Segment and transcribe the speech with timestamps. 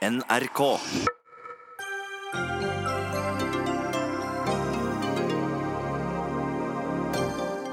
[0.00, 0.78] NRK.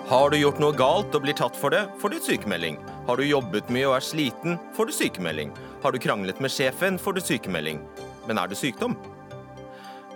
[0.07, 2.81] Har du gjort noe galt og blir tatt for det, får du sykemelding.
[3.07, 5.55] Har du jobbet mye og er sliten, får du sykemelding.
[5.85, 7.79] Har du kranglet med sjefen, får du sykemelding.
[8.27, 8.99] Men er det sykdom?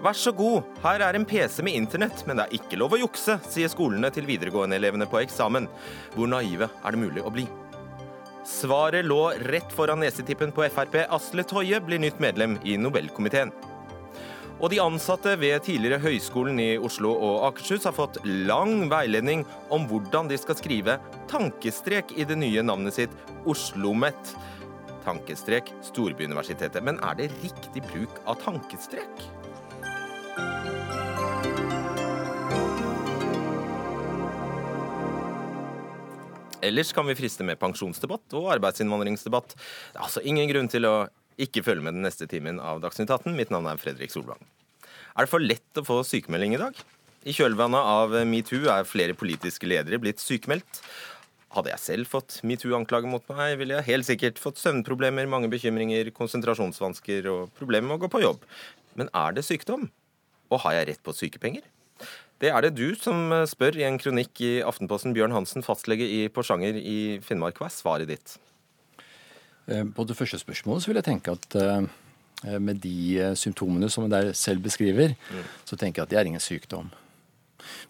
[0.04, 3.04] Vær så god, her er en PC med internett, men det er ikke lov å
[3.06, 5.72] jukse, sier skolene til videregående-elevene på eksamen.
[6.18, 7.48] Hvor naive er det mulig å bli?
[8.46, 10.96] Svaret lå rett foran nesetippen på Frp.
[11.10, 13.52] Asle Toje blir nytt medlem i Nobelkomiteen.
[14.62, 19.42] Og de ansatte ved tidligere Høgskolen i Oslo og Akershus har fått lang veiledning
[19.74, 21.00] om hvordan de skal skrive
[21.32, 23.16] tankestrek i det nye navnet sitt
[23.50, 24.36] OsloMet.
[25.06, 26.82] Tankestrek Storbyuniversitetet.
[26.86, 29.26] Men er det riktig bruk av tankestrek?
[36.62, 39.56] Ellers kan vi friste med pensjonsdebatt og arbeidsinnvandringsdebatt.
[39.58, 40.96] Det er altså ingen grunn til å
[41.42, 43.34] ikke følge med den neste timen av Dagsnytt 18.
[43.38, 44.42] Mitt navn er Fredrik Solvang.
[45.18, 46.78] Er det for lett å få sykemelding i dag?
[47.26, 50.84] I kjølvannet av metoo er flere politiske ledere blitt sykemeldt.
[51.52, 56.14] Hadde jeg selv fått metoo-anklage mot meg, ville jeg helt sikkert fått søvnproblemer, mange bekymringer,
[56.16, 58.46] konsentrasjonsvansker og problemer med å gå på jobb.
[58.96, 59.90] Men er det sykdom?
[60.52, 61.66] Og har jeg rett på sykepenger?
[62.42, 65.14] Det er det du som spør i en kronikk i Aftenposten.
[65.14, 67.60] Bjørn Hansen, fastlege i Porsanger i Finnmark.
[67.62, 68.40] Hva er svaret ditt?
[69.96, 74.10] På det første spørsmålet så vil jeg tenke at eh, med de eh, symptomene som
[74.10, 75.48] der selv beskriver, mm.
[75.70, 76.90] så tenker jeg at det er ingen sykdom.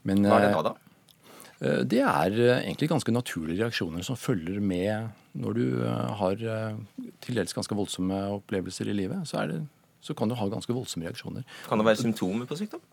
[0.04, 1.18] Men, Hva er det da, da?
[1.62, 5.66] Eh, det er egentlig ganske naturlige reaksjoner som følger med når du
[6.20, 6.36] har
[7.24, 9.24] til dels ganske voldsomme opplevelser i livet.
[9.30, 9.62] Så, det,
[10.04, 11.48] så kan du ha ganske voldsomme reaksjoner.
[11.70, 12.84] Kan det være symptomer på sykdom?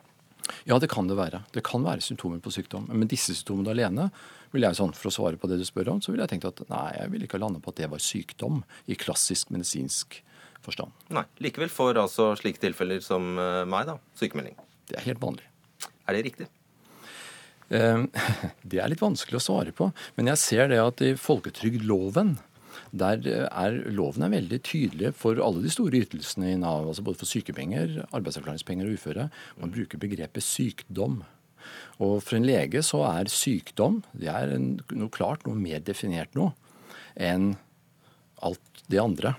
[0.68, 1.42] Ja, det kan det være.
[1.54, 2.88] Det kan være symptomer på sykdom.
[2.92, 4.08] Men disse symptomene alene,
[4.54, 6.48] vil jeg sånn, for å svare på det du spør om, så ville jeg tenkt
[6.48, 10.20] at nei, jeg ville ikke lande på at det var sykdom i klassisk medisinsk
[10.64, 10.94] forstand.
[11.14, 14.56] Nei, Likevel får altså slike tilfeller som eh, meg, da, sykemelding.
[14.88, 15.44] Det er helt vanlig.
[16.08, 16.48] Er det riktig?
[17.74, 18.08] Ehm,
[18.70, 19.90] det er litt vanskelig å svare på.
[20.16, 22.36] Men jeg ser det at i folketrygdloven
[22.92, 27.20] der er loven er veldig tydelig for alle de store ytelsene i Nav, altså både
[27.20, 29.28] for sykepenger, arbeidsavklaringspenger og uføre.
[29.60, 31.22] Man bruker begrepet sykdom.
[31.98, 36.32] Og for en lege så er sykdom det er en, noe klart, noe mer definert
[36.38, 36.54] noe
[37.18, 37.56] enn
[38.46, 39.34] alt det andre.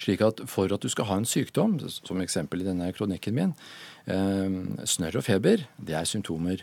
[0.00, 3.54] Slik at for at du skal ha en sykdom, som eksempel i denne kronikken min,
[4.06, 6.62] eh, snørr og feber, det er symptomer.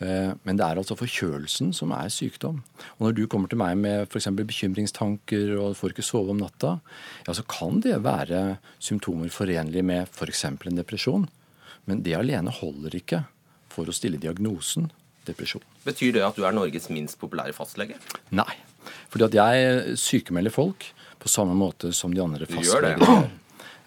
[0.00, 2.62] Eh, men det er altså forkjølelsen som er sykdom.
[2.98, 4.30] Og når du kommer til meg med f.eks.
[4.38, 6.78] bekymringstanker og får ikke sove om natta,
[7.26, 10.46] ja, så kan det være symptomer forenlige med f.eks.
[10.60, 11.28] For en depresjon.
[11.88, 13.24] Men det alene holder ikke
[13.70, 14.90] for å stille diagnosen
[15.28, 15.64] depresjon.
[15.84, 17.98] Betyr det at du er Norges minst populære fastlege?
[18.34, 18.52] Nei.
[19.12, 20.86] Fordi at jeg sykemelder folk
[21.20, 23.30] på samme måte som de andre fastlegene gjør.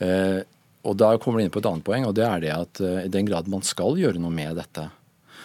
[0.04, 0.42] Eh,
[0.84, 3.06] og da kommer det inn på et annet poeng, og det er det at eh,
[3.08, 4.90] i den grad man skal gjøre noe med dette,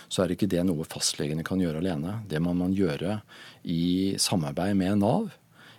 [0.08, 2.18] så er ikke det noe fastlegene kan gjøre alene.
[2.28, 3.20] Det må man gjøre
[3.68, 5.28] i samarbeid med Nav.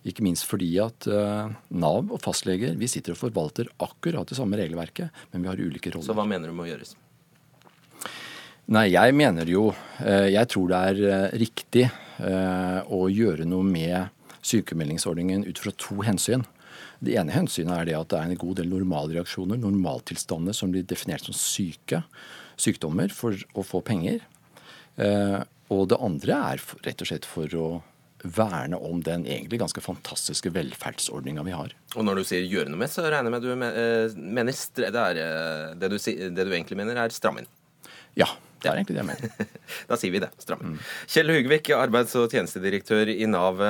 [0.08, 4.60] Ikke minst fordi at uh, Nav og fastleger vi sitter og forvalter akkurat det samme
[4.60, 6.08] regelverket, men vi har ulike roller.
[6.08, 6.96] Så hva mener du må gjøres?
[8.70, 14.10] Nei, jeg mener jo uh, Jeg tror det er uh, riktig å gjøre noe med
[14.44, 16.42] sykemeldingsordningen ut fra to hensyn.
[17.00, 20.84] Det ene hensynet er det at det er en god del normalreaksjoner, normaltilstander, som blir
[20.84, 22.02] definert som syke
[22.60, 24.24] sykdommer for å få penger.
[25.00, 25.40] Eh,
[25.70, 27.70] og det andre er rett og slett for å
[28.24, 31.74] verne om den egentlig ganske fantastiske velferdsordninga vi har.
[31.96, 34.92] Og når du sier 'gjøre noe med', så regner jeg med du eh, mener det,
[34.92, 37.52] er, eh, det, du, det du egentlig mener, er stramme inn?
[38.20, 38.28] Ja,
[38.64, 39.56] det er egentlig det jeg mener.
[39.90, 40.30] da sier vi det.
[40.42, 40.64] Stram.
[40.64, 40.78] Mm.
[41.14, 43.64] Kjell Hugvik, arbeids- og tjenestedirektør i Nav.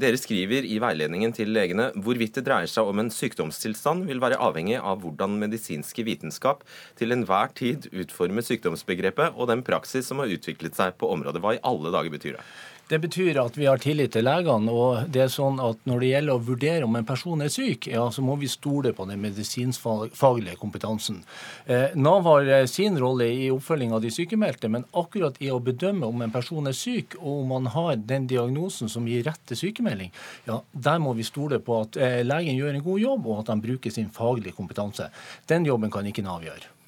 [0.00, 4.40] Dere skriver i veiledningen til legene hvorvidt det dreier seg om en sykdomstilstand, vil være
[4.40, 6.64] avhengig av hvordan medisinske vitenskap
[7.00, 11.42] til enhver tid utformer sykdomsbegrepet og den praksis som har utviklet seg på området.
[11.44, 12.46] Hva i alle dager betyr det?
[12.90, 14.72] Det betyr at vi har tillit til legene.
[14.72, 17.86] og det er sånn at Når det gjelder å vurdere om en person er syk,
[17.86, 21.22] ja, så må vi stole på den medisinskfaglige kompetansen.
[21.66, 25.60] Eh, Nav har eh, sin rolle i oppfølging av de sykemeldte, men akkurat i å
[25.62, 29.42] bedømme om en person er syk, og om man har den diagnosen som gir rett
[29.46, 30.10] til sykemelding,
[30.50, 33.54] ja, der må vi stole på at eh, legen gjør en god jobb, og at
[33.54, 35.12] han bruker sin faglige kompetanse.
[35.46, 36.79] Den jobben kan ikke Nav gjøre.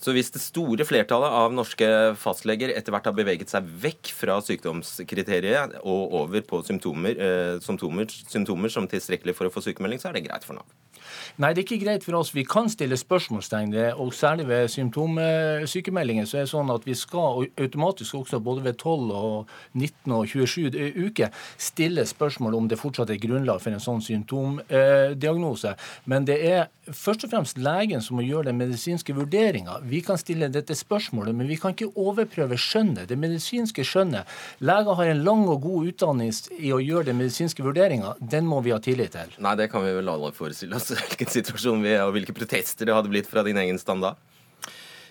[0.00, 1.88] Så hvis det store flertallet av norske
[2.20, 8.08] fastleger etter hvert har beveget seg vekk fra sykdomskriteriet og over på symptomer, eh, symptomer,
[8.08, 10.64] symptomer som tilstrekkelig for å få sykemelding, så er det greit for Nav?
[11.40, 12.32] Nei, det er ikke greit for oss.
[12.34, 17.46] Vi kan stille spørsmålstegn, og særlig ved symptomsykemeldinger så er det sånn at vi skal
[17.60, 23.10] automatisk også både ved 12 og 19 og 27 uker stille spørsmål om det fortsatt
[23.10, 25.74] er grunnlag for en sånn symptomdiagnose.
[26.10, 29.80] Men det er først og fremst legen som må gjøre den medisinske vurderinga.
[29.90, 34.28] Vi kan stille dette spørsmålet, men vi kan ikke overprøve skjønnet, det medisinske skjønnet.
[34.62, 38.14] Leger har en lang og god utdanning i å gjøre den medisinske vurderinga.
[38.20, 39.34] Den må vi ha tillit til.
[39.42, 42.88] Nei, det kan vi vel alle forestille oss hvilken situasjon vi er, og hvilke protester
[42.88, 44.14] det hadde blitt fra din egen stand da.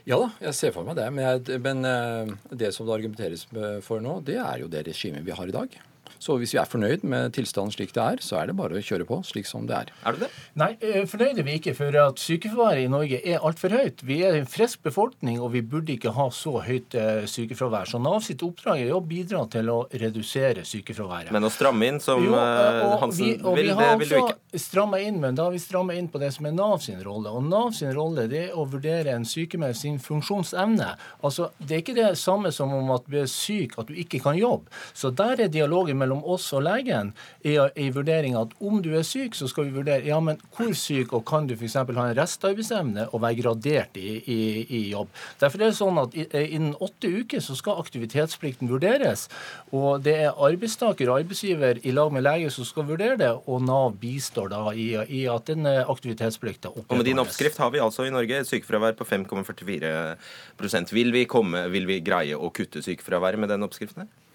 [0.07, 1.09] Ja da, jeg ser for meg det.
[1.13, 2.33] Men, jeg, men eh,
[2.63, 3.45] det som det argumenteres
[3.85, 5.75] for nå, det er jo det regimet vi har i dag.
[6.19, 8.83] Så hvis vi er fornøyd med tilstanden slik det er, så er det bare å
[8.83, 9.91] kjøre på slik som det er.
[10.05, 10.29] Er du det?
[10.59, 11.73] Nei, eh, fornøyd er vi ikke.
[11.77, 14.03] For at sykefraværet i Norge er altfor høyt.
[14.03, 17.87] Vi er en frisk befolkning, og vi burde ikke ha så høyt eh, sykefravær.
[17.87, 21.31] Så Nav sitt oppdrag er å bidra til å redusere sykefraværet.
[21.35, 24.59] Men å stramme inn, som jo, eh, Hansen vi, vil, det vil du ikke?
[24.59, 27.31] Stramma inn, men da har vi stramma inn på det som er Nav sin rolle.
[27.31, 30.91] Og Nav sin rolle det er å vurdere en sykemeldt sin funksjonsevne.
[31.23, 34.21] Altså, Det er ikke det samme som om at du er syk, at du ikke
[34.23, 34.67] kan jobbe.
[34.93, 37.13] Så der er dialogen mellom mellom oss og legen
[37.45, 40.73] i, i vurderinga at om du er syk, så skal vi vurdere ja, men hvor
[40.77, 41.77] syk, og kan du f.eks.
[41.77, 45.11] ha en restarbeidsevne og være gradert i, i, i, jobb.
[45.41, 49.27] Derfor er det sånn at innen åtte uker så skal aktivitetsplikten vurderes.
[49.75, 53.65] Og det er arbeidstaker og arbeidsgiver i lag med lege som skal vurdere det, og
[53.65, 56.93] Nav bistår da i, i at den aktivitetsplikta opprettholdes.
[56.93, 61.27] Og med din oppskrift har vi altså i Norge et sykefravær på 5,44% vil vi,
[61.29, 64.07] komme, vil vi greie å kutte sykefraværet med den oppskriften?
[64.07, 64.28] Eh,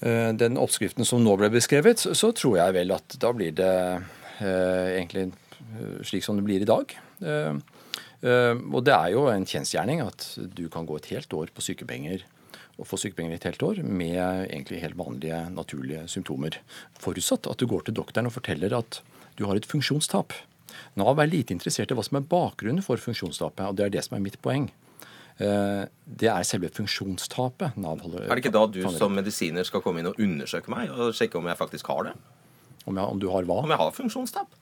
[0.00, 3.74] den oppskriften som nå ble beskrevet, så tror jeg vel at da blir det
[4.40, 6.96] eh, egentlig eh, slik som det blir i dag.
[8.20, 10.26] Og det er jo en kjensgjerning at
[10.56, 12.24] du kan gå et helt år på sykepenger
[12.80, 16.58] og få sykepenger et helt år med egentlig helt vanlige, naturlige symptomer.
[17.00, 19.00] Forutsatt at du går til doktoren og forteller at
[19.36, 20.32] du har et funksjonstap.
[21.00, 24.04] Nav er lite interessert i hva som er bakgrunnen for funksjonstapet, og det er det
[24.06, 24.68] som er mitt poeng.
[25.40, 25.84] Eh,
[26.20, 30.02] det er selve funksjonstapet Nav holder Er det ikke da du som medisiner skal komme
[30.02, 32.12] inn og undersøke meg og sjekke om jeg faktisk har det?
[32.84, 33.62] Om, jeg, om du har hva?
[33.64, 34.58] Om jeg har funksjonstap?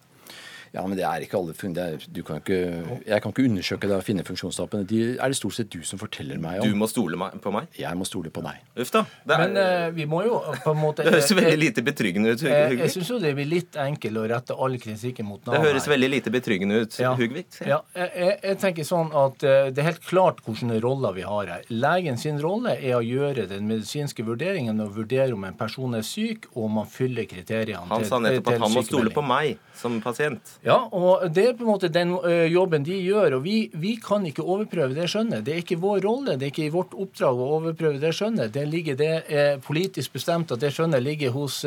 [0.75, 2.59] Ja, men det er ikke alle ikke,
[3.06, 4.87] jeg kan ikke undersøke det og finne funksjonstapene.
[4.88, 6.69] De er det stort sett du som forteller meg om.
[6.69, 7.69] Du må stole på meg?
[7.79, 8.61] Jeg må stole på deg.
[8.79, 9.05] Uff da.
[9.29, 12.44] Er, men uh, vi må jo på en måte Det høres veldig lite betryggende ut,
[12.44, 12.56] Hugvik.
[12.59, 15.56] Jeg, jeg syns jo det blir litt enkelt å rette all kritikken mot Nav.
[15.56, 17.14] Det høres veldig lite betryggende ut, ja.
[17.19, 17.61] Hugvik.
[17.67, 21.53] Ja, jeg, jeg, tenker sånn at uh, det er helt klart hvilke roller vi har
[21.55, 21.67] her.
[21.73, 26.06] Legen sin rolle er å gjøre den medisinske vurderingen og vurdere om en person er
[26.06, 29.59] syk, og om man fyller kriteriene Han sa nettopp at han må stole på meg
[29.79, 30.57] som pasient.
[30.66, 32.16] Ja, og det er på en måte den
[32.50, 33.37] jobben de gjør.
[33.38, 35.44] og vi, vi, kan ikke overprøve det skjønnet.
[35.46, 38.52] Det er ikke vår rolle, det er ikke vårt oppdrag å overprøve det skjønnet.
[38.55, 41.62] Det, ligger, det er politisk bestemt at det skjønnet ligger hos,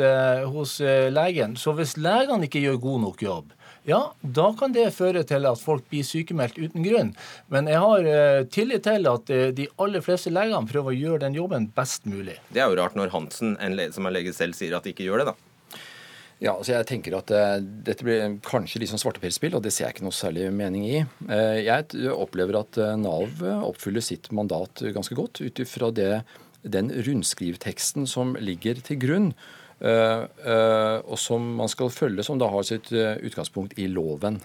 [0.52, 0.78] hos
[1.12, 1.56] legen.
[1.56, 3.54] Så hvis legene ikke gjør god nok jobb,
[3.88, 7.14] ja, da kan det føre til at folk blir sykemeldt uten grunn.
[7.50, 8.10] Men jeg har
[8.54, 12.36] tillit til at de aller fleste legene prøver å gjøre den jobben best mulig.
[12.52, 14.94] Det er jo rart når Hansen, en lege som er lege selv, sier at de
[14.94, 15.51] ikke gjør det, da.
[16.42, 19.86] Ja, altså jeg tenker at uh, Dette blir kanskje litt sånn svarteperspill, og det ser
[19.86, 21.02] jeg ikke noe særlig mening i.
[21.28, 28.08] Uh, jeg opplever at uh, Nav oppfyller sitt mandat ganske godt ut ifra den rundskrivteksten
[28.10, 29.32] som ligger til grunn,
[29.82, 34.36] og som man skal følge, som da har sitt utgangspunkt i loven.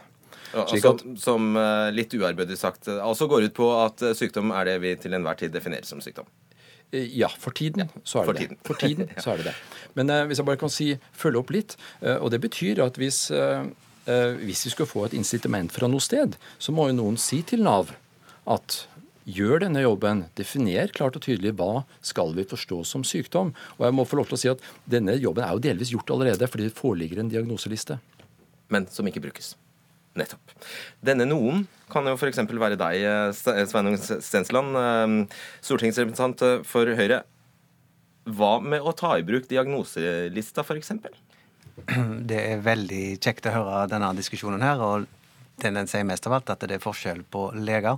[0.50, 1.54] Ja, altså, som
[1.94, 5.54] litt uærbødig sagt altså går ut på at sykdom er det vi til enhver tid
[5.54, 6.26] definerer som sykdom.
[6.92, 8.58] Eh, ja, for tiden så er det for det.
[8.68, 9.56] For tiden så er det det.
[9.98, 11.78] Men uh, hvis jeg bare kan si, følge opp litt.
[12.02, 13.66] Uh, og det betyr at hvis, uh,
[14.44, 17.66] hvis vi skulle få et incitament fra noe sted, så må jo noen si til
[17.66, 17.92] Nav
[18.48, 18.86] at
[19.28, 20.26] gjør denne jobben.
[20.40, 23.52] Definer klart og tydelig hva skal vi forstå som sykdom.
[23.78, 26.16] Og jeg må få lov til å si at denne jobben er jo delvis gjort
[26.16, 28.00] allerede fordi det foreligger en diagnoseliste.
[28.72, 29.56] Men som ikke brukes.
[30.18, 30.54] Nettopp.
[31.06, 32.42] Denne noen kan jo f.eks.
[32.50, 37.24] være deg, eh, Sveinung Stensland, eh, stortingsrepresentant eh, for Høyre.
[38.28, 40.96] Hva med å ta i bruk diagnoselista, f.eks.?
[42.30, 44.82] Det er veldig kjekt å høre denne diskusjonen her.
[44.82, 45.14] og
[45.58, 47.98] den sier mest av alt at det er forskjell på leger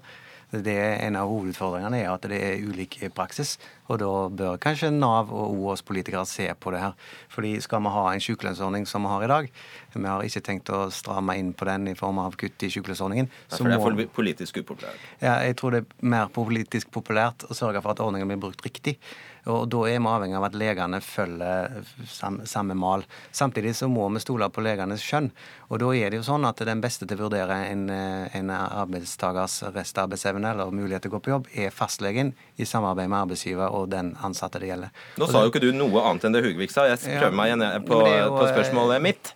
[0.49, 3.57] det er En av hovedutfordringene er at det er ulik praksis.
[3.89, 6.93] Og Da bør kanskje Nav og oss politikere se på det her.
[7.29, 9.49] Fordi Skal vi ha en sykelønnsordning som vi har i dag
[9.95, 13.29] Vi har ikke tenkt å stramme inn på den i form av kutt i sykelønnsordningen.
[13.49, 15.07] for det er for politisk upopulært?
[15.21, 18.63] Ja, jeg tror det er mer politisk populært å sørge for at ordningen blir brukt
[18.65, 18.99] riktig.
[19.47, 23.05] Og Da er vi avhengig av at legene følger samme, samme mal.
[23.31, 25.31] Samtidig så må vi stole på legenes skjønn.
[25.69, 29.61] Og da er det jo sånn at den beste til å vurdere en, en arbeidstakers
[29.75, 33.89] restarbeidsevne eller mulighet til å gå på jobb, er fastlegen i samarbeid med arbeidsgiver og
[33.91, 34.93] den ansatte det gjelder.
[35.19, 36.85] Nå sa jo ikke du noe annet enn det Hugvik sa.
[36.89, 39.31] Jeg prøver meg igjen på, jo, på spørsmålet mitt.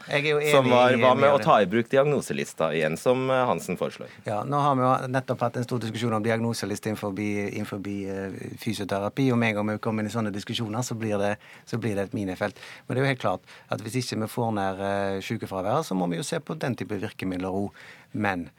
[0.51, 4.12] som var hva med å ta i bruk diagnoselista igjen, som Hansen foreslår?
[4.27, 7.81] Ja, Nå har vi jo nettopp hatt en stor diskusjon om diagnoseliste innenfor, innenfor
[8.62, 9.29] fysioterapi.
[9.31, 11.35] og med en gang vi kommer inn i sånne diskusjoner, så blir, det,
[11.69, 12.59] så blir det et minefelt.
[12.88, 14.83] Men det er jo helt klart at hvis ikke vi får ned
[15.25, 17.71] sykefraværet, så må vi jo se på den type virkemidler òg.
[18.13, 18.50] Men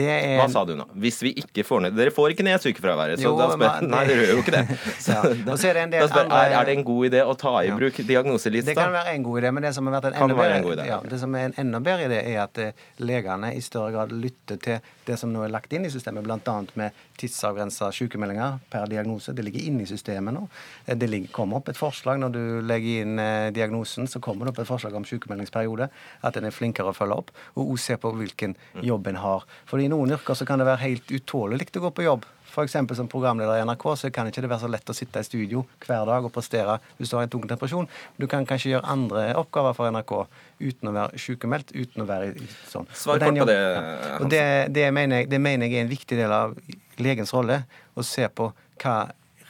[0.00, 0.38] er...
[0.40, 0.86] Hva sa du nå?
[1.02, 3.20] Hvis vi ikke får ned Dere får ikke ned sykefraværet.
[3.20, 4.78] Så jo, da spør Nei, dere gjør jo ikke det.
[4.96, 5.20] Så, ja.
[5.44, 6.38] da, er, det da spør, andre...
[6.38, 8.06] er, er, det en god idé å ta i bruk ja.
[8.08, 8.72] diagnoselista?
[8.72, 10.88] Det kan være en god idé, men det som har vært en, enda bedre, idé,
[10.88, 14.14] ja, det som er en enda bedre idé, er at eh, legene i større grad
[14.16, 16.56] lytter til det som nå er lagt inn i systemet, bl.a.
[16.78, 19.34] med tidsavgrensa sykemeldinger per diagnose.
[19.34, 20.46] Det ligger inne i systemet nå.
[20.86, 24.46] Eh, det ligger, kommer opp et forslag når du legger inn eh, diagnosen, så kommer
[24.46, 25.90] det opp et forslag om sykemeldingsperiode.
[26.22, 29.46] At en er flinkere å følge opp, og også se på hvilken jobb en har.
[29.68, 32.28] For i noen yrker så kan det være helt utålelig å gå på jobb.
[32.52, 32.74] F.eks.
[32.96, 35.62] som programleder i NRK så kan ikke det være så lett å sitte i studio
[35.86, 37.88] hver dag og prestere hvis du har en tung depresjon.
[38.20, 40.12] Du kan kanskje gjøre andre oppgaver for NRK
[40.60, 42.34] uten å være sykemeldt, uten å være
[42.68, 42.90] sånn.
[42.92, 43.56] Svar kort på det.
[43.56, 44.18] Ja.
[44.18, 44.44] Og det,
[44.76, 46.54] det, mener jeg, det mener jeg er en viktig del av
[47.00, 47.62] legens rolle,
[47.96, 48.96] å se på hva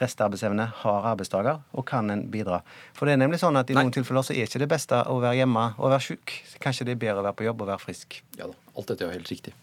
[0.02, 2.61] restarbeidsevne har arbeidstaker, og kan en bidra.
[2.97, 3.87] For det er nemlig sånn at i Nei.
[3.87, 6.35] noen tilfeller så er ikke det beste å være hjemme og være syk.
[6.62, 8.21] Kanskje det er bedre å være på jobb og være frisk.
[8.38, 9.54] Ja da, alt dette er jo helt riktig.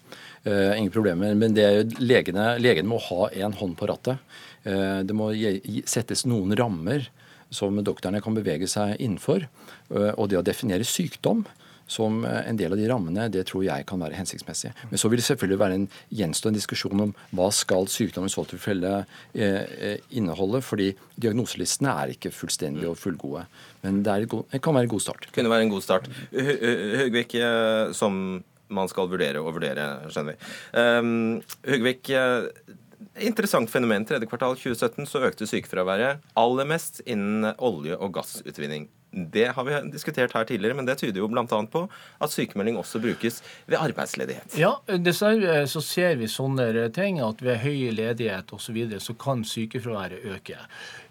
[0.46, 1.36] Uh, ingen problemer.
[1.38, 4.20] Men det er jo legene, legene må ha en hånd på rattet.
[4.66, 5.30] Uh, det må
[5.88, 7.08] settes noen rammer
[7.50, 9.48] som doktorene kan bevege seg innenfor.
[9.90, 11.44] Uh, og det å definere sykdom
[11.90, 14.72] som en del av de rammene, det tror jeg kan være hensiktsmessig.
[14.92, 15.88] Men så vil det selvfølgelig være en
[16.20, 18.92] gjenstående diskusjon om hva skal sykdom i så tilfelle
[19.34, 23.46] eh, inneholde, fordi diagnoselistene er ikke fullstendige og fullgode.
[23.84, 25.26] Men det, god, det kan være en god start.
[25.34, 26.10] Kunne være en god start.
[26.30, 27.34] Høgvik,
[27.96, 28.20] som
[28.70, 30.52] man skal vurdere og vurdere, skjønner vi.
[30.78, 32.12] Um, Høgvik,
[33.20, 34.06] interessant fenomen.
[34.06, 38.88] Tredje kvartal 2017 så økte sykefraværet aller mest innen olje- og gassutvinning.
[39.10, 41.44] Det har vi diskutert her tidligere, men det tyder jo bl.a.
[41.44, 41.82] på
[42.22, 44.54] at sykemelding også brukes ved arbeidsledighet.
[44.60, 48.70] Ja, dessverre så ser vi sånne ting at ved høy ledighet osv.
[48.70, 50.54] Så, videre, så kan sykefraværet øke.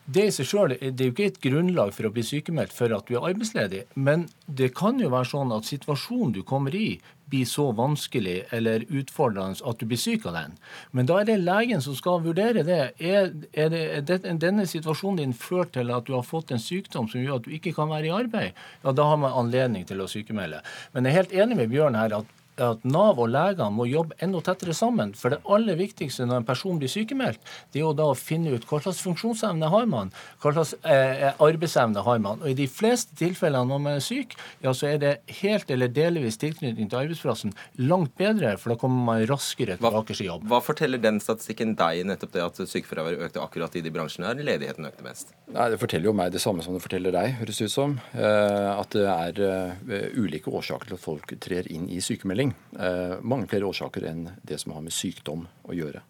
[0.08, 2.96] Det i seg selv, det er jo ikke et grunnlag for å bli sykemeldt for
[2.96, 6.96] at du er arbeidsledig, men det kan jo være sånn at situasjonen du kommer i,
[7.29, 10.55] blir så vanskelig eller utfordrende at du blir syk av den.
[10.91, 12.79] Men da er det legen som skal vurdere det.
[12.98, 13.69] Er, er,
[14.05, 17.39] det, er denne situasjonen din ført til at du har fått en sykdom som gjør
[17.39, 18.57] at du ikke kan være i arbeid?
[18.83, 20.63] Ja, da har man anledning til å sykemelde.
[20.93, 24.18] Men jeg er helt enig med Bjørn her at at Nav og legene må jobbe
[24.24, 25.13] enda tettere sammen.
[25.18, 27.42] For det aller viktigste når en person blir sykemeldt,
[27.74, 30.12] det er jo da å finne ut hva slags funksjonsevne har man,
[30.44, 32.44] hva slags eh, arbeidsevne har man.
[32.44, 35.92] Og I de fleste tilfellene når man er syk, ja, så er det helt eller
[35.94, 37.56] delvis tilknytning til arbeidsplassen
[37.89, 40.48] langt bedre, for da kommer man raskere tilbake til jobb.
[40.50, 44.44] Hva forteller den statistikken deg nettopp det at sykefraværet økte akkurat i de bransjene her
[44.46, 45.34] ledigheten økte mest?
[45.50, 47.98] Nei, Det forteller jo meg det samme som det forteller deg, høres det ut som.
[48.13, 52.79] Eh, at det er eh, ulike årsaker til at folk trer inn i sykemelding ting.
[52.79, 56.01] Eh, mange flere årsaker enn det som har med sykdom å gjøre.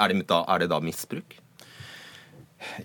[0.00, 1.40] Er det da, er det da misbruk?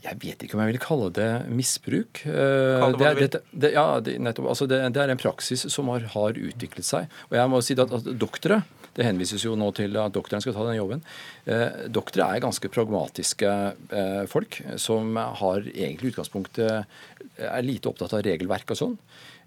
[0.03, 2.25] Jeg vet ikke om jeg vil kalle det misbruk.
[2.27, 6.03] Eh, det er, det, det, ja, nettopp, altså det, det, er en praksis som har,
[6.15, 7.07] har, utviklet seg.
[7.29, 8.61] Og jeg må si at, at doktere
[8.97, 11.03] det henvises jo nå til at doktoren skal ta den jobben.
[11.47, 13.51] Eh, doktere er ganske pragmatiske
[13.95, 18.97] eh, folk som har egentlig utgangspunktet er lite opptatt av regelverk og sånn.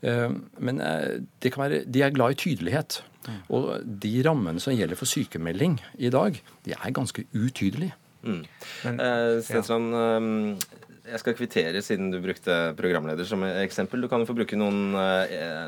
[0.03, 3.03] Eh, men eh, være, de er glad i tydelighet.
[3.55, 7.95] Og de rammene som gjelder for sykemelding i dag, de er ganske utydelige.
[8.23, 8.43] Mm.
[8.85, 10.81] Men, eh, Stensland, ja.
[11.13, 14.03] jeg skal kvittere siden du brukte programleder som eksempel.
[14.03, 14.95] Du kan jo få bruke noen,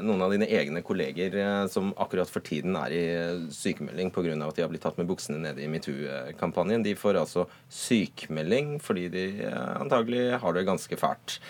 [0.07, 1.35] noen av dine egne kolleger
[1.71, 3.05] som akkurat for tiden er i
[3.55, 4.35] sykemelding pga.
[4.35, 6.87] at de har blitt tatt med buksene nede i metoo-kampanjen.
[6.87, 9.27] De får altså sykemelding fordi de
[9.79, 11.41] antagelig har det ganske fælt.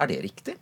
[0.00, 0.60] Er det riktig?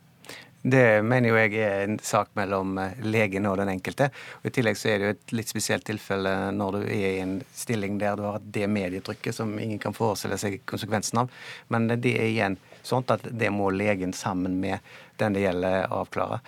[0.61, 4.11] Det mener jo jeg er en sak mellom eh, legen og den enkelte.
[4.41, 7.21] Og I tillegg så er det jo et litt spesielt tilfelle når du er i
[7.23, 11.31] en stilling der du har det medietrykket som ingen kan forestille seg konsekvensen av.
[11.73, 14.85] Men det er igjen sånn at det må legen sammen med
[15.17, 16.41] den det gjelder, avklare.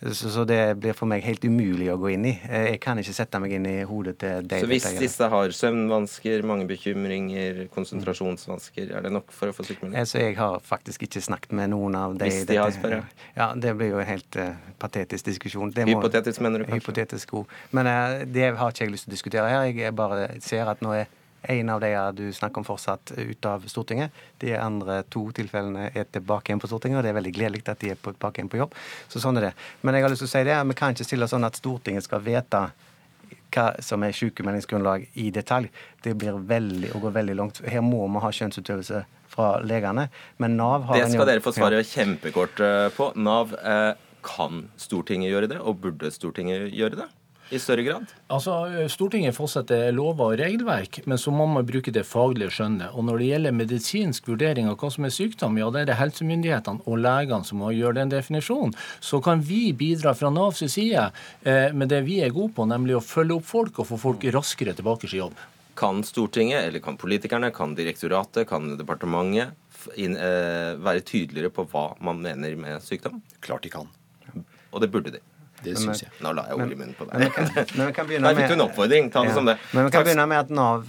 [0.00, 2.34] Så, så, det blir for meg helt umulig å gå inn i.
[2.46, 4.62] Eh, jeg kan ikke sette meg inn i hodet til deg.
[4.62, 9.98] Så hvis disse har søvnvansker, mange bekymringer, konsentrasjonsvansker, er det nok for å få sykemelding?
[9.98, 13.02] Altså, jeg har faktisk ikke snakket med noen av de Hvis de har, spørre?
[13.34, 15.74] Ja, det blir jo en helt uh, patetisk diskusjon.
[15.74, 16.84] Må, hypotetisk, mener du kanskje?
[16.84, 17.56] Hypotetisk god.
[17.74, 19.70] Men uh, det har ikke jeg lyst til å diskutere her.
[19.74, 21.10] Jeg bare ser at nå er
[21.48, 24.12] En av de du snakker om fortsatt ut av Stortinget.
[24.42, 27.80] De andre to tilfellene er tilbake igjen på Stortinget, og det er veldig gledelig at
[27.80, 28.76] de er tilbake igjen på jobb.
[29.08, 29.54] Så sånn er det.
[29.80, 32.04] Men jeg har lyst til å si det, vi kan ikke stille sånn at Stortinget
[32.04, 32.68] skal vedta
[33.54, 35.70] hva som er sykemeldingsgrunnlag i detalj.
[36.04, 37.62] Det blir veldig, å gå veldig langt.
[37.64, 40.08] Her må vi ha skjønnsutøvelse fra legene.
[40.36, 43.12] Men Nav har Det skal dere få svare kjempekort eh, på.
[43.16, 47.08] Nav, eh, kan Stortinget gjøre det, og burde Stortinget gjøre det?
[47.50, 48.12] I større grad?
[48.32, 48.54] Altså,
[48.92, 52.94] Stortinget fastsetter lover og regelverk, men så må man bruke det faglige skjønnet.
[52.94, 55.98] Og Når det gjelder medisinsk vurdering av hva som er sykdom, ja, det er det
[56.00, 58.74] helsemyndighetene og legene som må gjøre den definisjonen.
[59.00, 61.08] Så kan vi bidra fra Navs side
[61.42, 64.28] eh, med det vi er gode på, nemlig å følge opp folk og få folk
[64.34, 65.46] raskere tilbake til jobb.
[65.78, 69.54] Kan Stortinget, eller kan politikerne, kan direktoratet, kan departementet
[69.96, 73.22] inn, eh, være tydeligere på hva man mener med sykdom?
[73.40, 73.88] Klart de kan.
[74.72, 75.22] Og det burde de.
[75.64, 76.10] Det syns jeg.
[76.22, 77.18] Nå la jeg ord i munnen på deg.
[77.18, 79.08] Men men, men, men vi kan begynne Der fikk du en oppfordring.
[79.10, 79.34] Ta det Ja.
[79.34, 79.56] som det.
[79.72, 80.06] Men vi kan Takk.
[80.08, 80.84] begynne med at Nav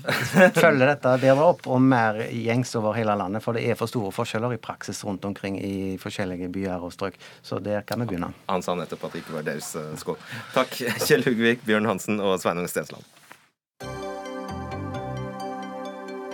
[0.60, 3.42] følger dette bedre opp og mer gjengs over hele landet.
[3.44, 7.18] For det er for store forskjeller i praksis rundt omkring i forskjellige byer og strøk.
[7.42, 8.34] Så der kan vi begynne.
[8.50, 10.18] Han sa nettopp at det ikke var deres eh, skål.
[10.54, 10.76] Takk,
[11.08, 13.04] Kjell Hugvik, Bjørn Hansen og Sveinung Stensland.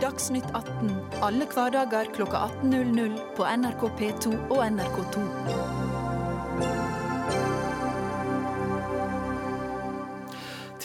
[0.02, 0.92] Dagsnytt 18
[1.24, 5.24] alle hverdager klokka 18.00 på NRK P2 og NRK2.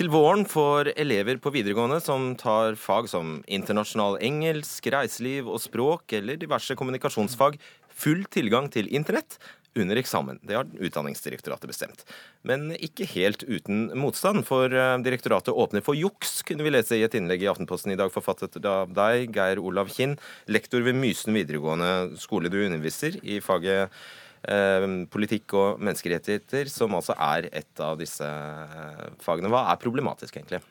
[0.00, 6.14] Til våren får elever på videregående som tar fag som internasjonal engelsk, reiseliv og språk
[6.16, 7.58] eller diverse kommunikasjonsfag,
[7.92, 9.36] full tilgang til internett
[9.76, 10.38] under eksamen.
[10.40, 12.06] Det har Utdanningsdirektoratet bestemt.
[12.48, 17.04] Men ikke helt uten motstand, for eh, direktoratet åpner for juks, kunne vi lese i
[17.04, 20.16] et innlegg i Aftenposten i dag, forfattet av deg, Geir Olav Kinn,
[20.48, 22.48] lektor ved Mysen videregående skole.
[22.48, 23.92] Du underviser i faget
[24.40, 29.50] politikk og menneskerettigheter, som altså er et av disse eh, fagene.
[29.52, 30.62] Hva er problematisk, egentlig?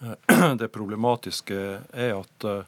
[0.60, 1.58] Det problematiske
[1.92, 2.64] er at eh,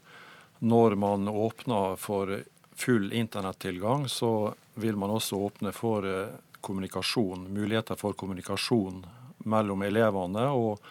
[0.61, 2.37] når man åpner for
[2.76, 9.02] full internettilgang, så vil man også åpne for eh, kommunikasjon, muligheter for kommunikasjon
[9.49, 10.85] mellom elevene og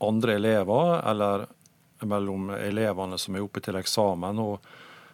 [0.00, 1.46] andre elever, eller
[2.08, 4.64] mellom elevene som er oppe til eksamen og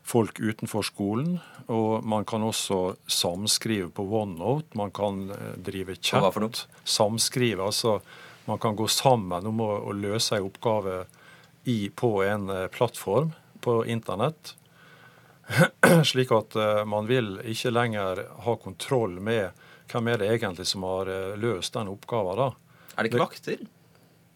[0.07, 1.39] folk utenfor skolen.
[1.67, 6.67] Og man kan også samskrive på OneNote, man kan eh, drive chat.
[6.85, 8.01] Samskrive, altså
[8.47, 11.01] man kan gå sammen om å, å løse en oppgave
[11.67, 14.55] i, på en eh, plattform på internett.
[16.11, 19.51] Slik at eh, man vil ikke lenger ha kontroll med
[19.91, 22.39] hvem er det egentlig som har løst den oppgaven.
[22.39, 22.49] da.
[22.97, 23.67] Er det ikke vakter?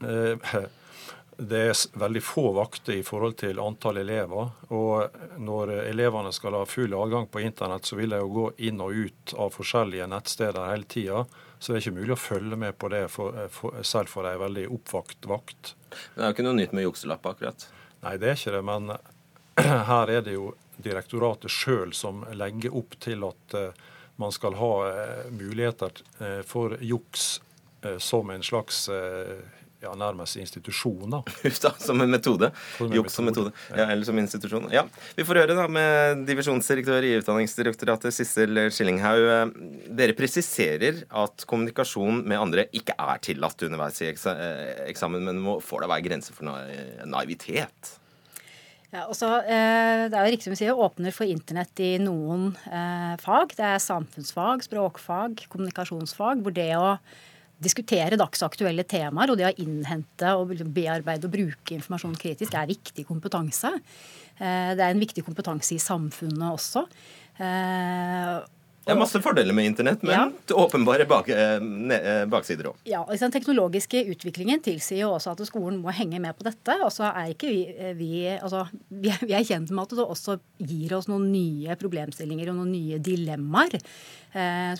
[1.41, 4.51] Eh, Det er veldig få vakter i forhold til antall elever.
[4.69, 8.81] Og når elevene skal ha full adgang på internett, så vil de jo gå inn
[8.81, 11.25] og ut av forskjellige nettsteder hele tida.
[11.59, 14.37] Så det er ikke mulig å følge med på det for, for, selv for ei
[14.41, 15.75] veldig oppvakt vakt.
[16.15, 17.69] Men Det er jo ikke noe nytt med jukselapp, akkurat.
[18.03, 18.63] Nei, det er ikke det.
[18.65, 18.93] Men
[19.91, 23.73] her er det jo direktoratet sjøl som legger opp til at eh,
[24.17, 27.43] man skal ha eh, muligheter eh, for juks
[27.85, 29.37] eh, som en slags eh,
[29.81, 31.09] ja, nærmest institusjon.
[31.11, 31.23] da.
[31.43, 32.51] Huff da, som en metode.
[32.93, 33.53] Juks som metode.
[33.73, 34.69] Ja, eller som institusjon.
[34.75, 34.85] Ja,
[35.17, 39.55] Vi får høre da med divisjonsdirektør i Utdanningsdirektoratet, Sissel Skillinghaug.
[39.97, 45.57] Dere presiserer at kommunikasjon med andre ikke er tillatt underveis i eh, eksamen, men må,
[45.65, 46.53] får det være grenser for
[47.09, 47.97] naivitet?
[48.91, 52.49] Ja, også, eh, det er jo riktig som du sier, åpner for internett i noen
[52.67, 53.55] eh, fag.
[53.55, 56.97] Det er samfunnsfag, språkfag, kommunikasjonsfag, hvor det å
[57.61, 63.05] diskutere dagsaktuelle temaer og det å innhente og bearbeide og bruke informasjon kritisk er viktig
[63.09, 63.73] kompetanse.
[64.41, 66.87] Eh, det er en viktig kompetanse i samfunnet også.
[67.41, 68.41] Eh,
[68.81, 70.31] Det er masse fordeler med internett, men Ja.
[70.57, 72.77] åpenbare bak, eh, baksider òg.
[72.87, 76.81] Ja, altså Den teknologiske utviklingen tilsier jo også at skolen må henge med på dette.
[76.83, 80.09] Og så er ikke vi, vi, altså, vi, er, vi er kjent med at det
[80.09, 83.79] også gir oss noen nye problemstillinger og noen nye dilemmaer.
[84.35, 84.75] Eh,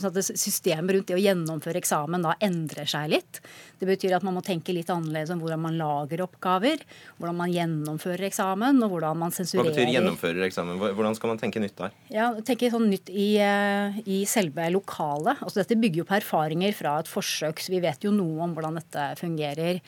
[0.00, 3.40] sånn Systemet rundt det å gjennomføre eksamen da endrer seg litt.
[3.80, 6.84] Det betyr at man må tenke litt annerledes om hvordan man lager oppgaver,
[7.18, 9.72] hvordan man gjennomfører eksamen, og hvordan man sensurerer.
[9.72, 10.80] Hva betyr gjennomfører eksamen?
[10.82, 11.96] Hvordan skal man tenke nytt der?
[12.14, 15.42] Ja, tenke sånn nytt i, eh, i selve lokalet.
[15.42, 18.56] Altså dette bygger jo på erfaringer fra et forsøk, så vi vet jo noe om
[18.56, 19.82] hvordan dette fungerer.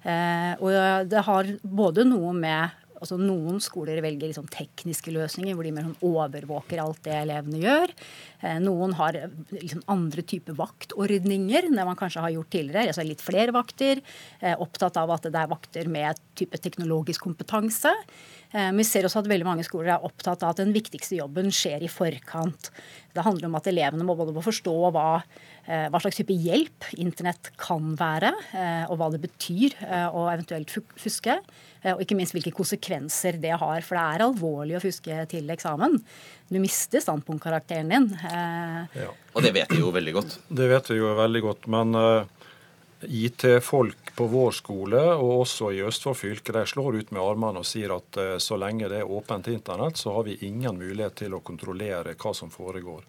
[0.00, 5.66] Eh, og det har både noe med Altså Noen skoler velger liksom tekniske løsninger hvor
[5.66, 7.94] de mer sånn overvåker alt det elevene gjør.
[8.44, 9.18] Eh, noen har
[9.54, 12.92] liksom andre typer vaktordninger enn det man kanskje har gjort tidligere.
[12.92, 14.02] altså Litt flere vakter.
[14.40, 17.94] Eh, opptatt av at det er vakter med type teknologisk kompetanse.
[18.52, 21.18] Eh, Men vi ser også at veldig mange skoler er opptatt av at den viktigste
[21.20, 22.70] jobben skjer i forkant.
[23.14, 25.22] Det handler om at elevene må både forstå hva,
[25.66, 29.78] eh, hva slags type hjelp internett kan være, eh, og hva det betyr
[30.10, 31.38] å eventuelt fuske.
[31.80, 33.80] Og ikke minst hvilke konsekvenser det har.
[33.80, 35.96] For det er alvorlig å fuske til eksamen.
[36.50, 38.10] Du mister standpunktkarakteren din.
[38.20, 39.08] Ja.
[39.32, 40.36] Og det vet vi jo veldig godt.
[40.52, 41.66] Det vet vi jo veldig godt.
[41.72, 42.26] Men uh,
[43.02, 47.68] IT-folk på vår skole, og også i Østfold fylke, de slår ut med armene og
[47.68, 51.36] sier at uh, så lenge det er åpent internett, så har vi ingen mulighet til
[51.36, 53.04] å kontrollere hva som foregår.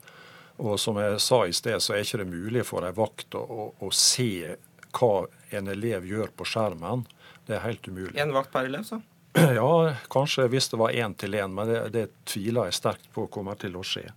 [0.61, 3.41] Og som jeg sa i sted, så er ikke det mulig for ei vakt å,
[3.41, 4.55] å, å, se
[4.93, 5.13] hva
[5.57, 7.05] en elev gjør på skjermen.
[7.47, 8.15] Det er helt umulig.
[8.21, 9.01] En vakt per elev, så?
[9.57, 13.29] Ja, kanskje hvis det var én til én, men det, det tviler jeg sterkt på
[13.31, 14.09] kommer til å skje.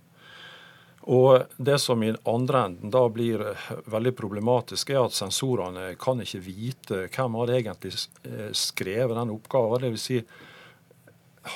[1.05, 6.21] Og Det som i andre enden da blir eh, veldig problematisk, er at sensorene kan
[6.21, 7.93] ikke vite hvem har egentlig
[8.25, 9.85] eh, skrevet den oppgaven.
[9.85, 10.05] Dvs.
[10.07, 10.21] Si,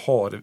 [0.06, 0.38] har,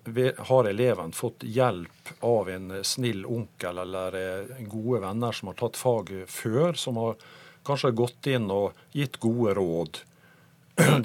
[0.48, 5.78] har eleven fått hjelp av en snill onkel eller eh, gode venner som har tatt
[5.78, 7.14] faget før, som har
[7.66, 10.02] kanskje gått inn og gitt gode råd?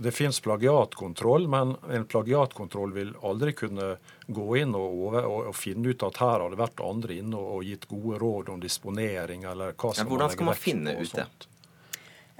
[0.00, 3.92] det fins plagiatkontroll, men en plagiatkontroll vil aldri kunne
[4.26, 7.58] gå inn og, over, og, finne ut at her har det vært andre inne og,
[7.58, 11.16] og gitt gode råd om disponering eller hva som ja, Hvordan skal man finne ut
[11.18, 11.26] det?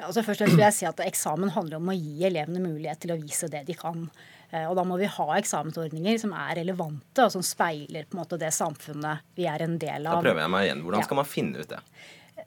[0.00, 3.12] Ja, altså først vil jeg si at Eksamen handler om å gi elevene mulighet til
[3.12, 4.06] å vise det de kan.
[4.50, 8.22] Eh, og Da må vi ha eksamensordninger som er relevante og som speiler på en
[8.22, 10.22] måte det samfunnet vi er en del av.
[10.22, 10.82] Da prøver jeg meg igjen.
[10.86, 11.82] Hvordan skal man finne ut det?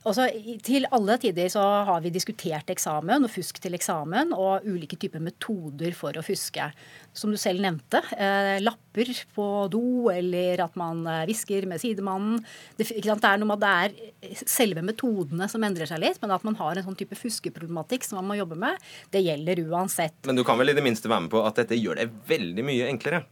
[0.03, 0.25] Altså,
[0.65, 5.21] til alle tider så har vi diskutert eksamen og fusk til eksamen og ulike typer
[5.23, 6.65] metoder for å fuske.
[7.13, 12.41] Som du selv nevnte, eh, lapper på do eller at man eh, hvisker med sidemannen.
[12.77, 16.33] Det, det, er noe med at det er selve metodene som endrer seg litt, men
[16.35, 18.81] at man har en sånn type fuskeproblematikk som man må jobbe med,
[19.13, 20.17] det gjelder uansett.
[20.27, 22.67] Men du kan vel i det minste være med på at dette gjør det veldig
[22.67, 23.23] mye enklere?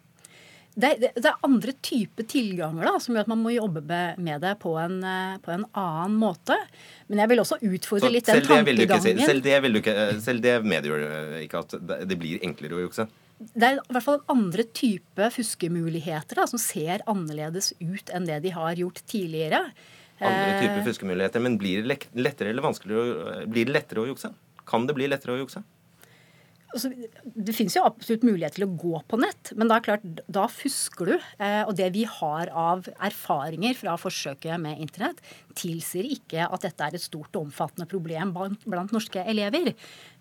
[0.73, 4.43] Det, det, det, er andre typer tilganger da, som gjør at man må jobbe med
[4.43, 6.55] det på en, eh, på en annen måte.
[7.12, 9.03] Men jeg vil også utfordre Så litt den tankegangen.
[9.03, 11.03] Si, selv det, vil du ikke, selv det medgjør
[11.41, 11.75] ikke at
[12.07, 13.10] det blir enklere å jukse?
[13.41, 18.39] Det er i hvert fall andre type fuskemuligheter da, som ser annerledes ut enn det
[18.45, 19.65] de har gjort tidligere.
[20.21, 24.31] Andre typer eh, fuskemuligheter, Men blir det lettere eller vanskeligere blir det lettere å jukse?
[24.69, 25.65] Kan det bli lettere å jukse?
[26.73, 26.91] Altså,
[27.23, 31.13] Det finnes jo absolutt mulighet til å gå på nett, men da, klart, da fusker
[31.13, 31.15] du.
[31.41, 35.21] Eh, og det vi har av erfaringer fra forsøket med internett,
[35.57, 39.71] tilsier ikke at dette er et stort og omfattende problem blant norske elever.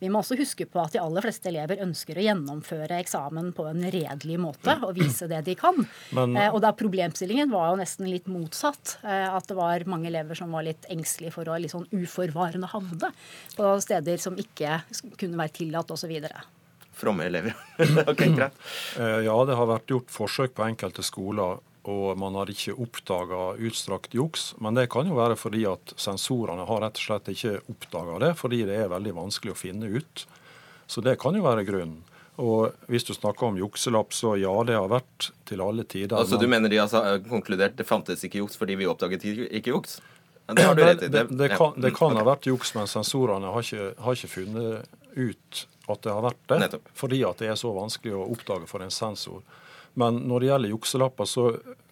[0.01, 3.67] Vi må også huske på at de aller fleste elever ønsker å gjennomføre eksamen på
[3.71, 5.79] en redelig måte og vise det de kan.
[6.17, 8.99] Men, eh, og da Problemstillingen var jo nesten litt motsatt.
[9.05, 12.71] Eh, at det var mange elever som var litt engstelige for å litt sånn uforvarende
[12.73, 13.13] havne
[13.57, 14.81] på steder som ikke
[15.21, 16.15] kunne være tillatt osv.
[17.01, 17.57] Fromme elever.
[18.11, 18.57] ok, greit.
[18.99, 23.55] Eh, ja, det har vært gjort forsøk på enkelte skoler og man har ikke oppdaga
[23.57, 24.51] utstrakt juks.
[24.61, 28.35] Men det kan jo være fordi at sensorene har rett og slett ikke oppdaga det,
[28.41, 30.27] fordi det er veldig vanskelig å finne ut.
[30.91, 32.03] Så det kan jo være grunnen.
[32.41, 36.17] Og hvis du snakker om jukselapp, så ja, det har vært til alle tider.
[36.17, 39.99] Altså Du mener de har konkludert det fantes ikke juks fordi vi oppdaget ikke juks?
[40.51, 40.65] Det.
[40.75, 42.19] Det, det, det kan, det kan okay.
[42.19, 46.41] ha vært juks, men sensorene har ikke, har ikke, funnet ut at det har vært
[46.51, 46.59] det.
[46.65, 46.89] Nettopp.
[46.97, 49.45] Fordi at det er så vanskelig å oppdage for en sensor.
[49.95, 51.47] Men når det gjelder jukselapper, så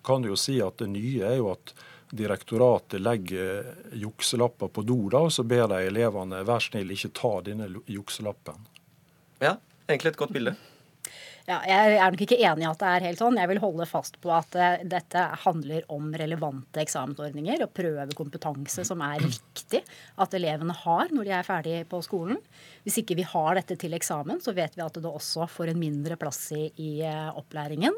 [0.06, 1.74] kan du jo si at det nye er jo at
[2.10, 7.32] direktoratet legger jukselapper på do, da, og så ber de elevene vær snill ikke ta
[7.44, 8.62] denne jukselappen.
[9.44, 9.58] Ja,
[9.88, 10.54] egentlig et godt bilde.
[11.48, 13.38] Ja, jeg er nok ikke enig i at det er helt sånn.
[13.40, 19.00] Jeg vil holde fast på at uh, dette handler om relevante eksamensordninger og prøvekompetanse som
[19.06, 19.80] er viktig
[20.20, 22.36] at elevene har når de er ferdig på skolen.
[22.84, 25.80] Hvis ikke vi har dette til eksamen, så vet vi at det også får en
[25.80, 27.96] mindre plass i, i uh, opplæringen.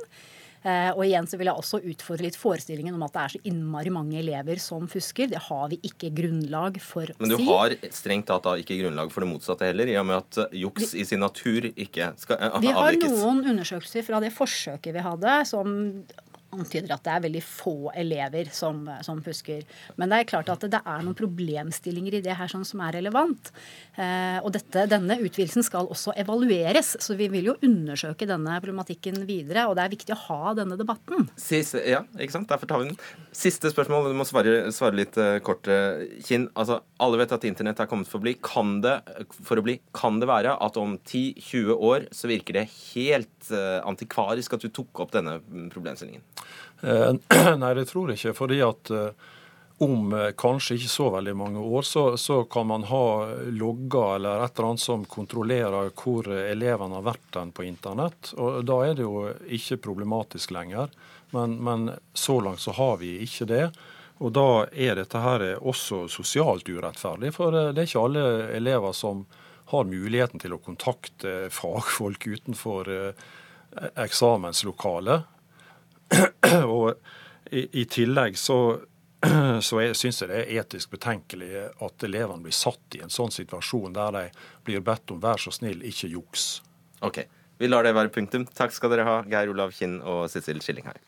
[0.61, 3.41] Eh, og igjen så vil jeg også utfordre litt forestillingen om at det er så
[3.49, 5.31] innmari mange elever som fusker.
[5.33, 7.21] Det har vi ikke grunnlag for å si.
[7.23, 10.21] Men du har strengt tatt da ikke grunnlag for det motsatte heller, i og med
[10.21, 12.67] at juks i sin natur ikke skal avdekkes?
[12.67, 15.73] Vi har noen undersøkelser fra det forsøket vi hadde, som
[16.55, 19.63] antyder at det er veldig få elever som, som, fusker.
[20.01, 22.97] Men det er klart at det er noen problemstillinger i det her sånn som er
[22.99, 23.53] relevant.
[23.95, 29.23] Eh, og dette, denne utvidelsen skal også evalueres, så vi vil jo undersøke denne problematikken
[29.29, 29.69] videre.
[29.69, 31.29] Og det er viktig å ha denne debatten.
[31.41, 32.51] Siste, ja, ikke sant?
[32.51, 33.01] Derfor tar vi den.
[33.37, 36.49] Siste spørsmål, du må svare, svare litt uh, kort, uh, Kinn.
[36.59, 38.37] Altså, alle vet at internett er kommet for å bli.
[38.43, 38.99] Kan det,
[39.39, 43.81] for å bli, kan det være at om 10-20 år så virker det helt uh,
[43.87, 45.39] antikvarisk at du tok opp denne
[45.71, 46.25] problemstillingen?
[46.81, 47.13] Eh,
[47.63, 48.35] nei, det tror jeg ikke.
[48.39, 49.29] fordi at eh,
[49.85, 53.05] om eh, kanskje ikke så veldig mange år, så, så, kan man ha
[53.51, 58.35] logger eller et eller annet som kontrollerer hvor elevene har vært den på internett.
[58.37, 60.93] og Da er det jo ikke problematisk lenger.
[61.31, 63.67] Men, men så langt så har vi ikke det.
[64.21, 68.25] Og da er dette her også sosialt urettferdig, for det er ikke alle
[68.59, 69.23] elever som
[69.71, 73.29] har muligheten til å kontakte fagfolk utenfor eh,
[74.03, 75.29] eksamenslokalet.
[76.77, 76.95] Og
[77.51, 78.61] i, i tillegg så
[79.69, 81.51] så jeg syns det er etisk betenkelig
[81.85, 84.25] at elevene blir satt i en sånn situasjon der de
[84.65, 86.63] blir bedt om vær så snill, ikke juks.
[87.05, 87.23] Ok,
[87.61, 88.47] vi lar det være punktum.
[88.49, 91.01] Takk skal dere ha, Geir Olav Kinn og Skilling her.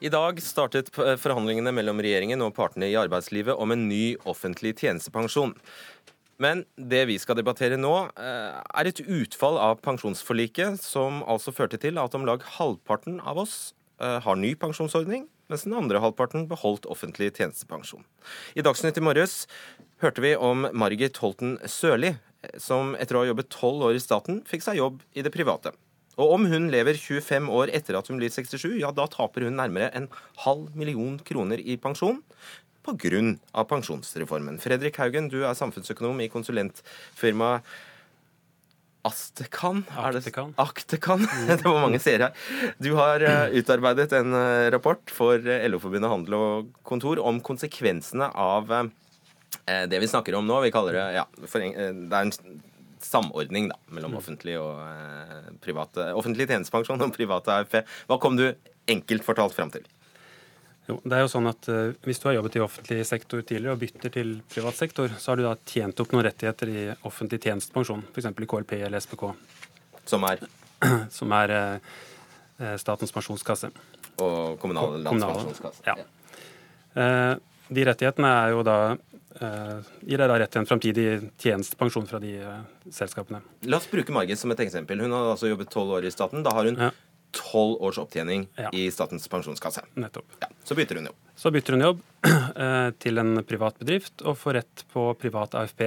[0.00, 5.52] I dag startet forhandlingene mellom regjeringen og partene i arbeidslivet om en ny offentlig tjenestepensjon.
[6.40, 11.80] Men det vi skal debattere nå, eh, er et utfall av pensjonsforliket, som altså førte
[11.80, 16.48] til at om lag halvparten av oss eh, har ny pensjonsordning, mens den andre halvparten
[16.48, 18.06] beholdt offentlig tjenestepensjon.
[18.56, 19.44] I Dagsnytt i morges
[20.00, 22.14] hørte vi om Margit Holten Sørli,
[22.56, 25.74] som etter å ha jobbet tolv år i staten, fikk seg jobb i det private.
[26.20, 29.56] Og om hun lever 25 år etter at hun blir 67, ja, da taper hun
[29.56, 30.08] nærmere en
[30.44, 32.20] halv million kroner i pensjon
[32.86, 33.64] pga.
[33.68, 34.58] pensjonsreformen.
[34.62, 37.62] Fredrik Haugen, du er samfunnsøkonom i konsulentfirmaet
[39.02, 39.84] Astekan?
[39.96, 40.54] Aktekan.
[40.60, 41.22] Aktekan.
[41.48, 42.72] Det var mange seere her.
[42.76, 48.28] Du har uh, utarbeidet en uh, rapport for uh, LO-forbundet Handel og Kontor om konsekvensene
[48.28, 48.90] av
[49.90, 50.60] det vi snakker om nå.
[50.62, 52.32] Vi kaller det ja, det er en
[53.02, 54.18] samordning da, mellom mm.
[54.18, 54.78] offentlig og
[55.62, 57.80] private, offentlig tjenestepensjon og private AFP.
[58.10, 58.44] Hva kom du
[58.90, 59.86] enkelt fortalt fram til?
[60.88, 63.76] Jo, det er jo sånn at uh, Hvis du har jobbet i offentlig sektor tidligere
[63.76, 67.40] og bytter til privat sektor, så har du da tjent opp noen rettigheter i offentlig
[67.44, 68.30] tjenestepensjon, f.eks.
[68.30, 69.28] i KLP eller SPK.
[70.10, 70.42] Som er?
[71.18, 73.70] Som er uh, Statens pensjonskasse.
[74.20, 75.84] Og Kommunal landspensjonskasse.
[75.86, 75.96] Ja.
[76.96, 77.36] Uh,
[77.70, 78.80] de rettighetene er jo da
[79.40, 81.04] gir deg da rett til en framtidig
[81.38, 82.32] tjenestepensjon fra de
[82.92, 83.38] selskapene.
[83.70, 85.00] La oss bruke Margit som et eksempel.
[85.06, 86.42] Hun har altså jobbet tolv år i staten.
[86.44, 86.90] Da har hun ja
[87.36, 88.70] tolv års opptjening ja.
[88.72, 89.82] i Statens pensjonskasse.
[90.00, 90.38] Nettopp.
[90.42, 91.18] Ja, så bytter hun jobb.
[91.40, 95.86] Så bytter hun jobb eh, til en privat bedrift og får rett på privat AFP.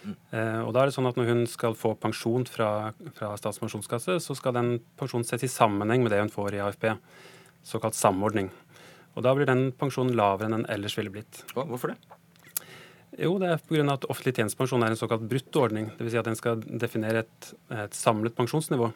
[0.00, 0.14] Mm.
[0.32, 3.60] Eh, og da er det sånn at Når hun skal få pensjon fra, fra Statens
[3.60, 6.88] pensjonskasse, så skal den pensjonen ses i sammenheng med det hun får i AFP.
[7.66, 8.48] Såkalt samordning.
[9.14, 11.44] Og Da blir den pensjonen lavere enn den ellers ville blitt.
[11.52, 12.18] Hva, hvorfor det?
[13.18, 13.84] Jo, det er pga.
[13.92, 15.90] at offentlig tjenestepensjon er en såkalt bruttoordning.
[15.98, 16.12] Dvs.
[16.12, 18.92] Si at den skal definere et, et samlet pensjonsnivå.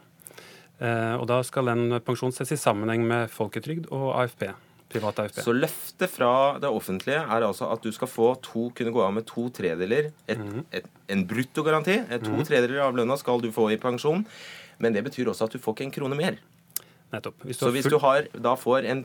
[0.82, 4.48] Eh, og da skal den pensjonen ses i sammenheng med folketrygd og AFP.
[4.94, 5.42] Privat AFP.
[5.42, 6.32] Så løftet fra
[6.62, 10.10] det offentlige er altså at du skal få to, kunne gå av med to tredeler,
[10.26, 12.00] et, mm et, en bruttogaranti.
[12.24, 14.26] To mm tredeler av lønna skal du få i pensjon.
[14.82, 16.38] Men det betyr også at du får ikke en krone mer.
[17.14, 17.44] Nettopp.
[17.46, 19.04] Hvis så hvis du har, da får en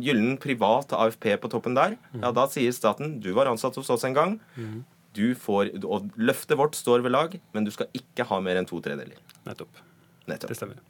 [0.00, 2.22] gyllen privat AFP på toppen der, mm.
[2.22, 4.38] ja, da sier staten du var ansatt hos oss en gang.
[4.56, 4.80] Mm.
[5.16, 8.68] Du får, og Løftet vårt står ved lag, men du skal ikke ha mer enn
[8.68, 9.18] to tredeler.
[9.44, 9.82] Nettopp.
[10.30, 10.52] Nettopp.
[10.52, 10.80] Det stemmer.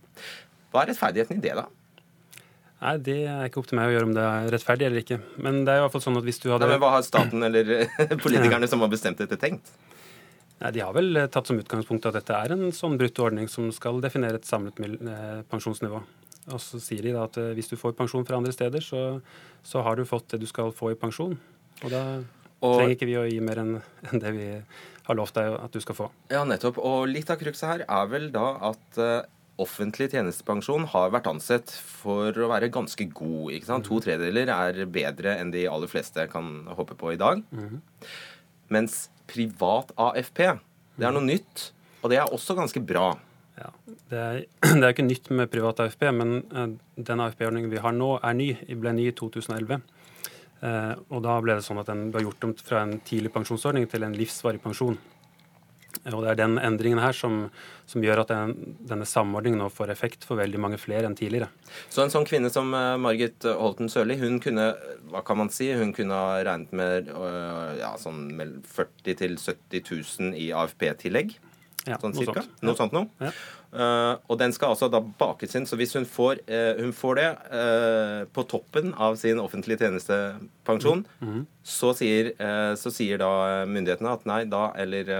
[0.70, 1.66] Hva er rettferdigheten i det, da?
[2.80, 5.20] Nei, Det er ikke opp til meg å gjøre om det er rettferdig eller ikke.
[5.44, 6.64] Men det er i hvert fall sånn at hvis du hadde...
[6.64, 7.72] Nei, men Hva har staten eller
[8.24, 9.72] politikerne som har bestemt dette, tenkt?
[10.60, 13.68] Nei, De har vel eh, tatt som utgangspunkt at dette er en sånn bruttoordning som
[13.72, 16.00] skal definere et samlet eh, pensjonsnivå.
[16.50, 19.20] Og så sier de da at eh, hvis du får pensjon fra andre steder, så,
[19.64, 21.36] så har du fått det du skal få i pensjon.
[21.80, 22.04] Og da
[22.60, 23.76] og, trenger ikke vi å gi mer enn
[24.24, 24.48] det vi
[25.06, 26.08] har lovt deg at du skal få.
[26.32, 26.80] Ja, nettopp.
[26.80, 29.00] Og litt av krukset her er vel da at
[29.62, 33.52] offentlig tjenestepensjon har vært ansett for å være ganske god.
[33.56, 33.88] ikke sant?
[33.88, 37.42] To tredeler er bedre enn de aller fleste kan håpe på i dag.
[37.50, 37.80] Mm.
[38.70, 40.44] Mens privat AFP,
[40.98, 41.70] det er noe nytt,
[42.00, 43.12] og det er også ganske bra.
[43.60, 43.70] Ja,
[44.10, 44.42] Det er,
[44.78, 48.36] det er ikke nytt med privat AFP, men uh, den AFP-ordningen vi har nå, er
[48.36, 48.52] ny.
[48.80, 49.80] ble ny i 2011.
[50.60, 53.32] Uh, eh, og da ble det sånn at den ble gjort om fra en tidlig
[53.32, 54.98] pensjonsordning til en livsvarig pensjon.
[56.08, 57.50] Og Det er den endringen her som,
[57.84, 58.54] som gjør at den,
[58.88, 61.50] denne samordningen nå får effekt for veldig mange flere enn tidligere.
[61.92, 64.70] Så en sånn kvinne som uh, Margit Holten Sørli, hun kunne
[65.12, 70.40] hva kan man si, hun kunne ha regnet med uh, ja, sånn 40 000-70 000
[70.40, 71.36] i AFP-tillegg?
[71.88, 72.42] Ja, sånn noe cirka?
[72.44, 72.62] Sånt.
[72.66, 73.08] Noe sånt noe?
[73.22, 73.30] Ja.
[73.70, 75.66] Uh, og den skal altså da bakes inn.
[75.68, 81.04] Så hvis hun får, uh, hun får det uh, på toppen av sin offentlige tjenestepensjon,
[81.06, 81.30] mm.
[81.30, 81.46] Mm.
[81.64, 82.32] Så, sier,
[82.80, 85.10] så, sier, da myndighetene at nei, da eller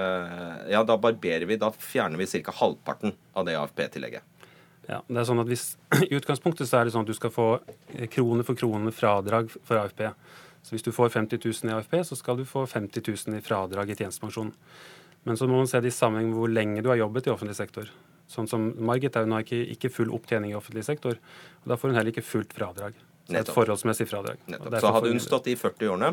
[0.73, 1.59] Ja, da barberer vi.
[1.61, 2.55] Da fjerner vi ca.
[2.59, 4.27] halvparten av det AFP-tillegget.
[4.91, 5.75] Ja, det er sånn at hvis,
[6.09, 7.51] I utgangspunktet så er det sånn at du skal få
[8.11, 10.09] krone for krone fradrag for AFP.
[10.67, 13.45] Så hvis du får 50 000 i AFP, så skal du få 50 000 i
[13.45, 14.51] fradrag i tjenestepensjon.
[15.29, 17.33] Men så må man se det i sammenheng med hvor lenge du har jobbet i
[17.35, 17.91] offentlig sektor.
[18.31, 21.19] Sånn som Margit hun har ikke, ikke full opptjening i offentlig sektor.
[21.63, 22.97] og Da får hun heller ikke fullt fradrag.
[23.27, 24.41] Så et forholdsmessig fradrag.
[24.49, 26.13] Så hadde hun stått i 40 årene,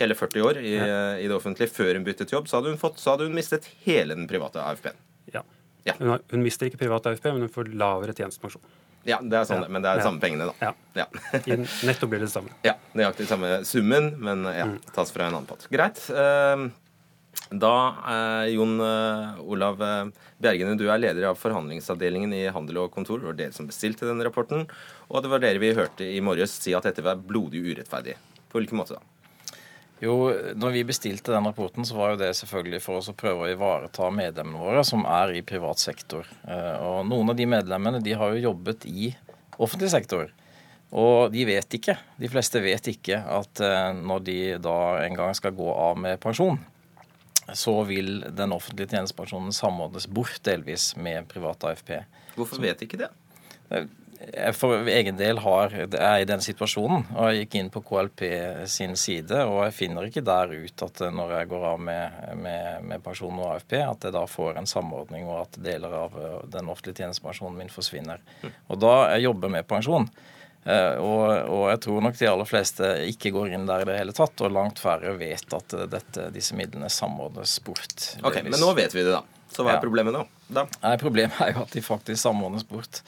[0.00, 1.00] hele 40 år i, ja.
[1.20, 3.68] i det offentlige før hun byttet jobb, så hadde hun, fått, så hadde hun mistet
[3.86, 4.98] hele den private AFP-en.
[5.32, 5.44] Ja.
[5.86, 5.96] ja.
[6.00, 8.64] Hun, har, hun, mister ikke privat AFP, men hun får lavere tjenestepensjon.
[9.08, 9.70] Ja, det er sånn, ja.
[9.72, 10.72] men det er de samme pengene, da.
[10.94, 11.08] Ja.
[11.88, 12.52] Nettopp blir det det samme.
[12.66, 14.78] Ja, nøyaktig samme summen, men ja, mm.
[14.94, 15.66] tas fra en annen pott.
[15.72, 16.00] Greit.
[16.12, 16.68] Uh,
[17.52, 20.10] da, eh, Jon eh, Olav eh,
[20.42, 23.20] Bjergene, du er leder av forhandlingsavdelingen i Handel og Kontor.
[23.20, 24.66] Det var dere som bestilte denne rapporten.
[25.10, 28.16] Og det var dere vi hørte i morges si at dette var blodig urettferdig.
[28.48, 29.04] På hvilken måte da?
[30.02, 33.44] Jo, når vi bestilte den rapporten, så var jo det selvfølgelig for oss å prøve
[33.44, 36.26] å ivareta medlemmene våre som er i privat sektor.
[36.82, 39.12] Og noen av de medlemmene de har jo jobbet i
[39.62, 40.32] offentlig sektor.
[40.90, 43.62] Og de vet ikke, de fleste vet ikke at
[44.02, 46.58] når de da en gang skal gå av med pensjon,
[47.58, 51.98] så vil den offentlige tjenestepensjonen samordnes bort delvis med privat AFP.
[52.36, 53.10] Hvorfor vet ikke det?
[54.22, 57.08] Jeg for egen del har, er i den situasjonen.
[57.16, 58.20] og Jeg gikk inn på KLP
[58.70, 62.86] sin side, og jeg finner ikke der ut at når jeg går av med, med,
[62.86, 66.14] med pensjon og AFP, at jeg da får en samordning, og at deler av
[66.52, 68.22] den offentlige tjenestepensjonen min forsvinner.
[68.44, 68.54] Mm.
[68.68, 70.06] Og da jeg jobber med pensjon,
[71.02, 74.14] og, og, jeg tror nok de aller fleste ikke går inn der i det hele
[74.14, 78.12] tatt, og langt færre vet at eh, dette, disse midlene samordnes bort.
[78.22, 79.24] Ok, Men nå vet vi det, da.
[79.52, 79.82] Så hva er ja.
[79.82, 80.22] problemet nå?
[80.52, 80.64] Da?
[80.84, 83.02] Nei, Problemet er jo at de faktisk samordnes bort.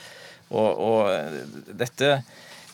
[0.51, 2.19] Og, og, eh, dette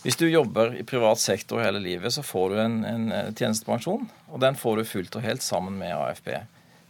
[0.01, 4.41] Hvis du jobber i privat sektor hele livet, så får du en, en tjenestepensjon, og
[4.41, 6.33] den får du fullt og helt sammen med AFP.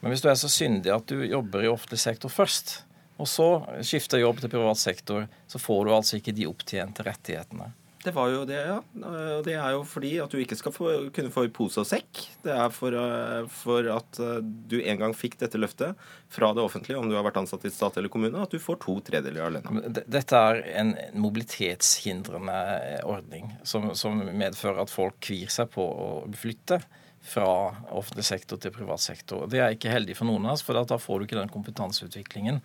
[0.01, 2.85] Men hvis du er så syndig at du jobber i offentlig sektor først,
[3.21, 3.49] og så
[3.83, 7.73] skifter jobb til privat sektor, så får du altså ikke de opptjente rettighetene.
[8.01, 8.79] Det var jo det, ja.
[8.81, 11.89] Og det er jo fordi at du ikke skal få, kunne få i pose og
[11.89, 12.23] sekk.
[12.41, 15.99] Det er for, eh, for, at eh, du en gang fikk dette løftet
[16.33, 18.81] fra det offentlige, om du har vært ansatt i stat eller kommune, at du får
[18.87, 19.93] to tredeler av lønna.
[20.01, 22.57] Dette er en mobilitetshindrende
[23.05, 26.09] ordning som, som medfører at folk kvir seg på å
[26.41, 26.81] flytte
[27.21, 27.47] fra
[27.93, 29.45] offentlig sektor til privat sektor.
[29.51, 32.63] Det er ikke heldig for noen av oss, for da får du ikke den kompetanseutviklingen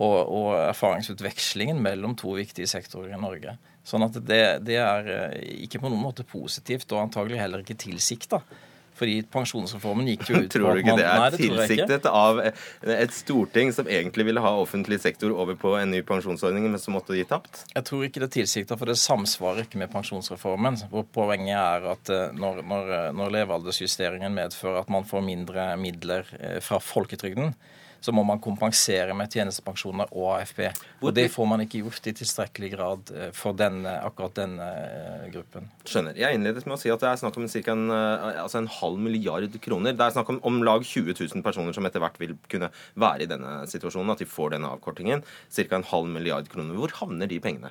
[0.00, 3.58] og, og erfaringsutvekslingen mellom to viktige sektorer i Norge.
[3.86, 7.78] Sånn at det, det, er eh, ikke på noen måte positivt, og antagelig heller ikke
[7.82, 8.42] tilsikta.
[9.02, 12.40] Fordi pensjonsreformen gikk jo ut på Tror du ikke det er nei, det tilsiktet av
[12.44, 16.94] et storting som egentlig ville ha offentlig sektor over på en ny pensjonsordning, men som
[16.94, 17.64] måtte gi tapt?
[17.72, 20.78] Jeg tror ikke det er tilsikta, for det samsvarer ikke med pensjonsreformen.
[20.92, 26.28] Hvor poenget er at eh, når, når, når levealdersjusteringen medfører at man får mindre midler
[26.38, 27.56] eh, fra folketrygden,
[28.02, 30.64] så må man kompensere med tjenestepensjoner og AFP.
[31.02, 35.28] Og Det får man ikke gjort i tilstrekkelig grad eh, for denne, akkurat denne eh,
[35.34, 35.68] gruppen.
[35.86, 36.18] Skjønner.
[36.18, 37.62] Jeg innledet med å si at det er snakk om ca.
[37.76, 39.94] En, eh, altså en, halv milliard kroner.
[39.94, 43.24] Det er snakk om om lag 20 000 personer som etter hvert vil kunne være
[43.24, 45.22] i denne situasjonen, at de får denne avkortingen.
[45.54, 45.68] Ca.
[45.76, 46.74] en halv milliard kroner.
[46.74, 47.70] Hvor havner de pengene?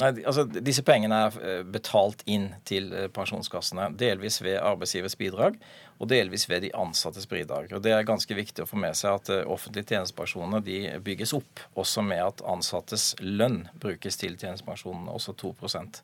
[0.00, 3.90] Nei, altså Disse pengene er betalt inn til pensjonskassene.
[4.00, 5.58] Delvis ved arbeidsgivers bidrag,
[6.02, 7.70] og delvis ved de ansattes bidrag.
[7.72, 11.32] Og Det er ganske viktig å få med seg at eh, offentlige tjenestepensjoner de bygges
[11.38, 16.02] opp også med at ansattes lønn brukes til tjenestepensjonene, også 2%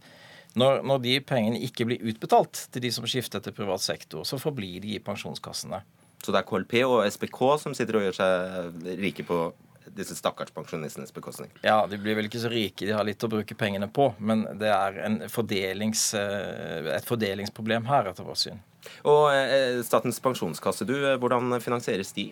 [0.59, 4.41] når, når de pengene ikke blir utbetalt til de som skifter til privat sektor, så
[4.41, 5.83] forblir de i pensjonskassene.
[6.25, 9.39] Så det er KLP og SPK som sitter og gjør seg rike på
[9.99, 11.51] disse stakkars pensjonistenes bekostning.
[11.65, 14.11] Ja, de blir vel ikke så rike, de har litt å bruke pengene på.
[14.19, 18.63] Men det er fordelings, eh, et fordelingsproblem her, etter vårt syn.
[19.09, 22.31] Og eh, Statens pensjonskasse, du, eh, hvordan finansieres de?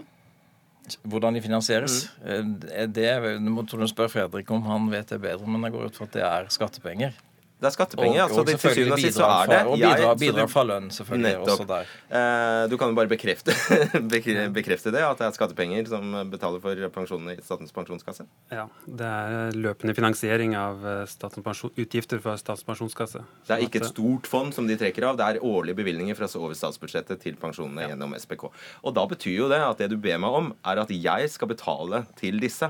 [1.02, 2.05] Hvordan de finansieres?
[2.22, 2.52] Mm.
[2.62, 5.48] Det, det må du spørre Fredrik om, han vet det bedre.
[5.50, 7.16] Men jeg går ut fra at det er skattepenger.
[7.56, 8.18] Det er skattepenger.
[8.20, 10.90] Og, altså, og til syvende og sist så er det Og bidrag, bidrag fra lønn,
[10.92, 11.30] selvfølgelig.
[11.38, 11.52] Nettopp.
[11.54, 11.92] også der.
[12.18, 13.54] Eh, du kan jo bare bekrefte,
[14.58, 18.26] bekrefte, det, at det er skattepenger som betaler for pensjonene i Statens pensjonskasse?
[18.52, 23.22] Ja, det er løpende finansiering av eh, utgifter fra Statens pensjonskasse.
[23.48, 26.28] Det er ikke et stort fond som de trekker av, det er årlige bevilgninger fra
[26.36, 27.94] over statsbudsjettet til pensjonene ja.
[27.94, 28.50] gjennom SPK.
[28.84, 31.48] Og da betyr jo det at det du ber meg om, er at jeg skal
[31.54, 32.68] betale til disse.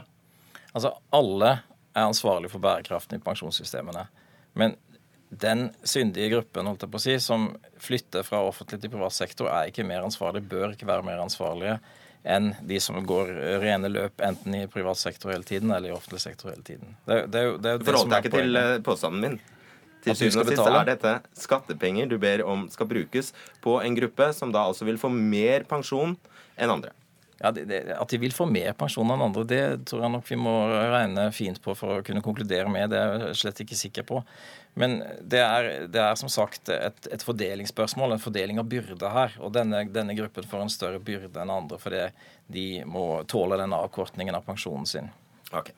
[0.70, 1.56] Altså, alle
[1.96, 4.06] er ansvarlig for bærekraften i pensjonssystemene.
[4.56, 4.74] Men
[5.28, 7.48] den syndige gruppen holdt jeg på å si, som
[7.82, 11.78] flytter fra offentlig til privat sektor, er ikke mer ansvarlig, bør ikke være mer ansvarlige
[12.26, 13.28] enn de som går
[13.62, 16.96] rene løp enten i privat sektor hele tiden eller i offentlig sektor hele tiden.
[17.06, 19.36] Det, det, det, det Forholdt deg ikke til eh, påstanden min.
[20.02, 24.30] Til syvende og sist er dette skattepenger du ber om skal brukes på en gruppe
[24.34, 26.16] som da altså vil få mer pensjon
[26.58, 26.90] enn andre.
[27.38, 30.28] Ja, det, det, At de vil få mer pensjon enn andre, det tror jeg nok
[30.30, 32.88] vi må regne fint på for å kunne konkludere med.
[32.92, 34.22] Det er jeg slett ikke sikker på.
[34.76, 39.36] Men det er, det er som sagt et, et, fordelingsspørsmål, en fordeling av byrde her.
[39.40, 42.02] Og denne, denne, gruppen får en større byrde enn andre fordi
[42.52, 45.08] de må tåle denne avkortningen av pensjonen sin.
[45.56, 45.72] Ok.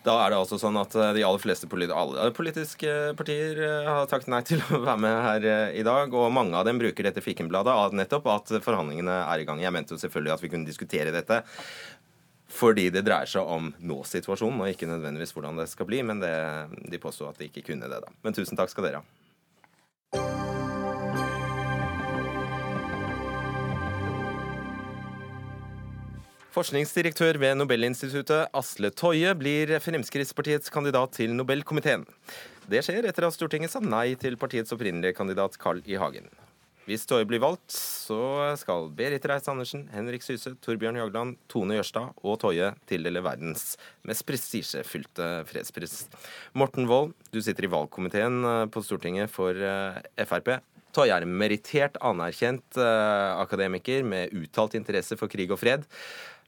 [0.00, 3.88] Da er det altså sånn at eh, de aller fleste politi alle politiske partier eh,
[3.88, 6.14] har takket nei til å være med her eh, i dag.
[6.16, 9.60] Og mange av dem bruker dette fikenbladet av nettopp at forhandlingene er i gang.
[9.60, 11.42] Jeg mente jo selvfølgelig at vi kunne diskutere dette
[12.50, 16.00] fordi det dreier seg om nå-situasjonen, og ikke nødvendigvis hvordan det skal bli.
[16.02, 16.34] Men det,
[16.90, 18.10] de påsto at de ikke kunne det, da.
[18.26, 19.19] Men tusen takk skal dere ha.
[26.50, 32.02] Forskningsdirektør ved Nobelinstituttet, Asle Toje, blir Fremskrittspartiets kandidat til Nobelkomiteen.
[32.66, 35.94] Det skjer etter at Stortinget sa nei til partiets opprinnelige kandidat Carl I.
[36.02, 36.26] Hagen.
[36.88, 38.18] Hvis Toje blir valgt, så
[38.58, 43.76] skal Berit Reiss-Andersen, Henrik Syse, Torbjørn Jagland, Tone Jørstad og Toje tildele verdens
[44.10, 46.00] mest prestisjefylte fredspris.
[46.58, 50.56] Morten Wold, du sitter i valgkomiteen eh, på Stortinget for eh, Frp.
[50.90, 55.86] Toje er en merittert, anerkjent eh, akademiker med uttalt interesse for krig og fred.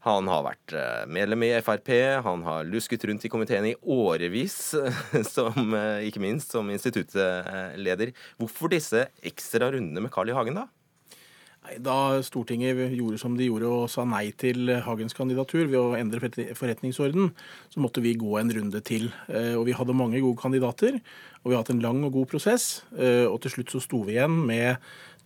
[0.03, 1.93] Han har vært eh, medlem i Frp,
[2.27, 4.57] han har lusket rundt i komiteen i årevis,
[5.35, 8.11] som, eh, ikke minst som instituttleder.
[8.41, 10.35] Hvorfor disse ekstra rundene med Carl I.
[10.35, 10.67] Hagen, da?
[11.79, 16.19] Da Stortinget gjorde som de gjorde og sa nei til Hagens kandidatur ved å endre
[16.59, 17.31] forretningsorden,
[17.71, 19.07] så måtte vi gå en runde til.
[19.31, 20.99] Eh, og vi hadde mange gode kandidater,
[21.45, 22.67] og vi har hatt en lang og god prosess.
[22.91, 24.83] Og til slutt så sto vi igjen med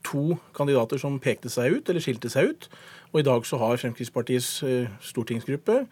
[0.06, 2.68] to kandidater som pekte seg ut, eller skilte seg ut.
[3.12, 5.84] Og i dag så har Fremskrittspartiets eh, stortingsgruppe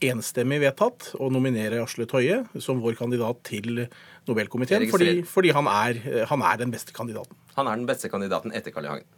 [0.00, 3.84] enstemmig vedtatt å nominere Asle Tøye som vår kandidat til
[4.28, 7.36] Nobelkomiteen, fordi, fordi han, er, eh, han, er, den beste kandidaten.
[7.56, 8.94] Han er den beste kandidaten etter Carl I.
[8.94, 9.08] Hagen?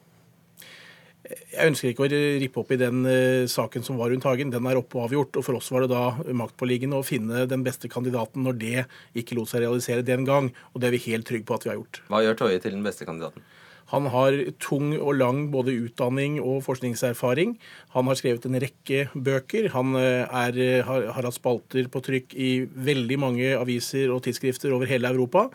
[1.23, 4.51] Jeg ønsker ikke å rippe opp i den uh, saken som var rundt Hagen.
[4.51, 5.39] Den er oppe og avgjort.
[5.39, 8.85] og For oss var det da maktpåliggende å finne den beste kandidaten når det
[9.23, 10.51] ikke lot seg realisere den gang.
[10.75, 12.03] Og det er vi helt trygge på at vi har gjort.
[12.11, 13.47] Hva gjør Tøye til den beste kandidaten?
[13.93, 17.55] Han har tung og lang både utdanning og forskningserfaring.
[17.93, 19.69] Han har skrevet en rekke bøker.
[19.75, 24.73] Han eh, er, har, har, hatt spalter på trykk i veldig mange aviser og tidsskrifter
[24.73, 25.49] over hele Europa.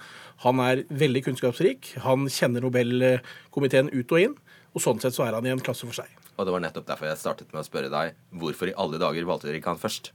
[0.46, 1.96] Han er veldig kunnskapsrik.
[2.06, 4.38] Han kjenner Nobelkomiteen ut og inn.
[4.78, 6.14] Og sånn sett så er han i en klasse for seg.
[6.38, 9.26] Og det var nettopp derfor jeg startet med å spørre deg hvorfor i alle dager
[9.26, 10.12] valgte dere ikke han først?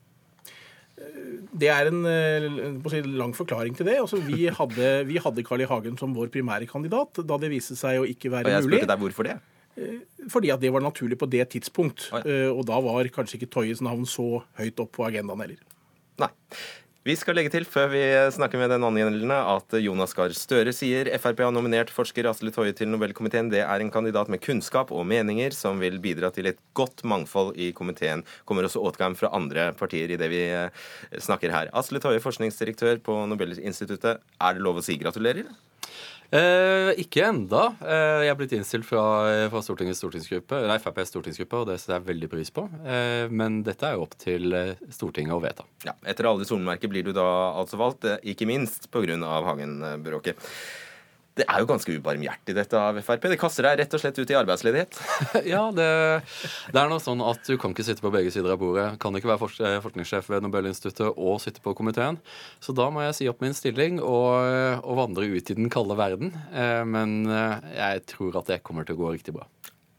[1.52, 3.98] Det er en, en si, lang forklaring til det.
[4.00, 5.68] Altså, vi, hadde, vi hadde Carl I.
[5.70, 8.54] Hagen som vår primære kandidat da det viste seg å ikke være mulig.
[8.54, 9.40] Og jeg spurte deg hvorfor det?
[9.76, 9.98] Eh,
[10.32, 12.08] fordi at det var naturlig på det tidspunkt.
[12.22, 15.60] Eh, og da var kanskje ikke Toyes navn så høyt opp på agendaen heller.
[16.20, 16.30] Nei.
[17.02, 18.00] Vi skal legge til før vi
[18.30, 22.76] snakker med den angjeldende at Jonas Gahr Støre sier Frp har nominert forsker Asle Toje
[22.78, 23.48] til Nobelkomiteen.
[23.50, 27.58] Det er en kandidat med kunnskap og meninger som vil bidra til et godt mangfold
[27.58, 28.22] i komiteen.
[28.46, 30.70] Kommer også åtgang fra andre partier i det vi eh,
[31.18, 31.72] snakker her.
[31.74, 34.22] Asle Toje, forskningsdirektør på Nobelinstituttet.
[34.38, 35.50] Er det lov å si gratulerer?
[36.32, 37.66] Eh, ikke enda.
[37.84, 39.02] Eh, jeg er blitt innstilt fra,
[39.52, 42.64] fra Stortingets stortingsgruppe, nei, FrPs stortingsgruppe, og det setter jeg veldig pris på.
[42.88, 45.66] Eh, men dette er jo opp til eh, Stortinget å vedta.
[45.84, 47.26] Ja, etter alle solmerker blir du da
[47.60, 49.02] altså valgt, eh, ikke minst pga.
[49.02, 50.40] Hagen-bråket.
[51.32, 53.22] Det er jo ganske ubarmhjertig, dette av Frp.
[53.32, 54.98] Det kaster deg rett og slett ut i arbeidsledighet.
[55.52, 55.86] ja, det,
[56.68, 58.84] det, er noe sånn at du kan ikke sitte på begge sider av bordet.
[59.00, 62.20] Kan ikke være eh, forskningssjef ved Nobelinstituttet og sitte på komiteen.
[62.60, 65.96] Så da må jeg si opp min stilling og, og vandre ut i den kalde
[65.96, 66.34] verden.
[66.52, 69.48] Eh, men eh, jeg tror at det kommer til å gå riktig bra.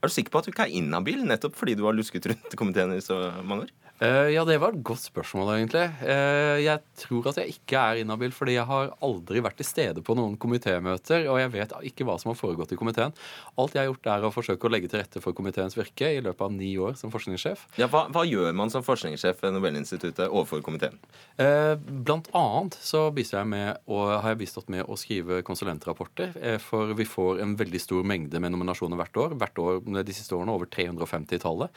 [0.04, 2.58] Er du sikker på at du ikke er inhabil nettopp fordi du har lusket rundt
[2.60, 3.74] komiteen i så mange år?
[4.04, 5.86] Uh, ja, det var et godt spørsmål, egentlig.
[6.01, 10.01] Uh, jeg tror at jeg ikke er inhabil, fordi jeg har aldri vært til stede
[10.04, 13.16] på noen komitémøter, og jeg vet ikke hva som har foregått i komiteen.
[13.56, 16.20] Alt jeg har gjort, er å forsøke å legge til rette for komiteens virke i
[16.26, 17.64] løpet av ni år som forskningssjef.
[17.80, 20.99] Ja, hva, hva gjør man som forskningssjef ved Nobelinstituttet overfor komiteen?
[21.39, 27.06] Uh, blant annet så jeg med, har jeg bistått med å skrive konsulentrapporter, for vi
[27.08, 29.38] får en veldig stor mengde med nominasjoner hvert år.
[29.39, 31.72] Hvert år de siste årene over 350-tallet.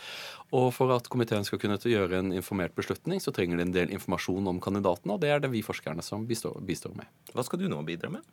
[0.57, 3.93] Og for at komiteen skal kunne gjøre en informert beslutning, så trenger de en del
[3.95, 7.11] informasjon om kandidatene, og det er det vi forskerne som bistår, bistår med.
[7.35, 8.25] Hva skal du nå bidra med?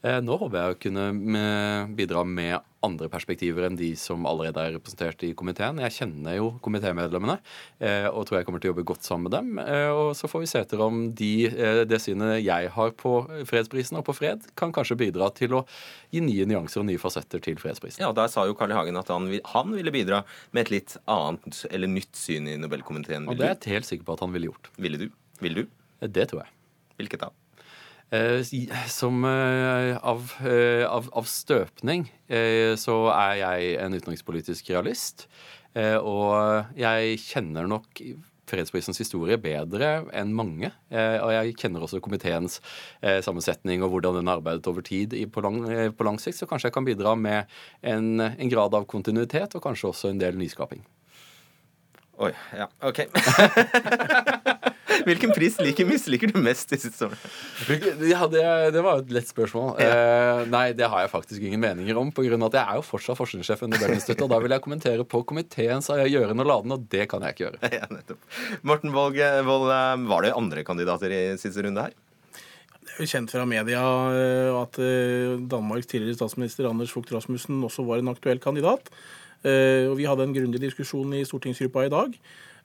[0.00, 1.42] Eh, nå håper jeg å kunne
[1.96, 5.82] bidra med andre perspektiver enn de som allerede er representert i komiteen.
[5.84, 7.36] Jeg kjenner jo komitémedlemmene
[7.84, 9.60] eh, og tror jeg kommer til å jobbe godt sammen med dem.
[9.60, 11.32] Eh, og så får vi se etter om de,
[11.84, 13.12] det synet jeg har på
[13.50, 15.64] fredsprisen og på fred, kan kanskje bidra til å
[16.14, 18.06] gi nye nyanser og nye fasetter til fredsprisen.
[18.06, 18.78] Ja, Der sa jo Carl I.
[18.80, 20.22] Hagen at han, han, ville bidra
[20.56, 23.28] med et litt annet eller nytt syn i Nobelkomiteen.
[23.28, 24.72] Og det er jeg helt sikker på at han ville gjort.
[24.80, 25.10] Ville du?
[25.44, 25.62] Vil du?
[26.00, 26.56] Det tror jeg.
[26.96, 27.32] Hvilket da?
[28.10, 28.42] Eh,
[28.88, 32.08] som eh, av, eh, av, av, støpning
[32.78, 35.24] så er jeg en utenrikspolitisk realist.
[35.74, 37.98] Og jeg kjenner nok
[38.50, 40.70] fredsprisens historie bedre enn mange.
[40.90, 42.60] Og jeg kjenner også komiteens
[43.26, 45.58] sammensetning og hvordan den har arbeidet over tid på lang,
[45.94, 46.38] på lang, sikt.
[46.38, 47.50] Så kanskje jeg kan bidra med
[47.82, 50.86] en, en grad av kontinuitet og kanskje også en del nyskaping.
[52.22, 52.30] Oi.
[52.54, 53.06] Ja, OK.
[55.08, 57.18] Hvilken pris liker misliker du mest i sitt årene?
[58.08, 58.42] Ja, det,
[58.74, 59.72] det, var jo et lett spørsmål.
[59.80, 59.90] Ja.
[59.90, 62.12] Eh, nei, det har jeg faktisk ingen meninger om.
[62.14, 64.64] På grunn av at jeg er jo fortsatt forskningssjef under Nobelinstituttet, og da vil jeg
[64.64, 67.72] kommentere på komiteens gjøren og laden, og det kan jeg ikke gjøre.
[67.80, 68.20] Ja, nettopp.
[68.66, 69.40] Morten Wold, eh,
[70.10, 71.96] var det andre kandidater i siste runde her?
[73.00, 73.80] Er kjent fra media
[74.12, 78.92] eh, at eh, Danmarks tidligere statsminister Anders Fogh Rasmussen også var en aktuell kandidat.
[79.40, 82.16] Og Vi hadde en grundig diskusjon i stortingsgruppa i dag.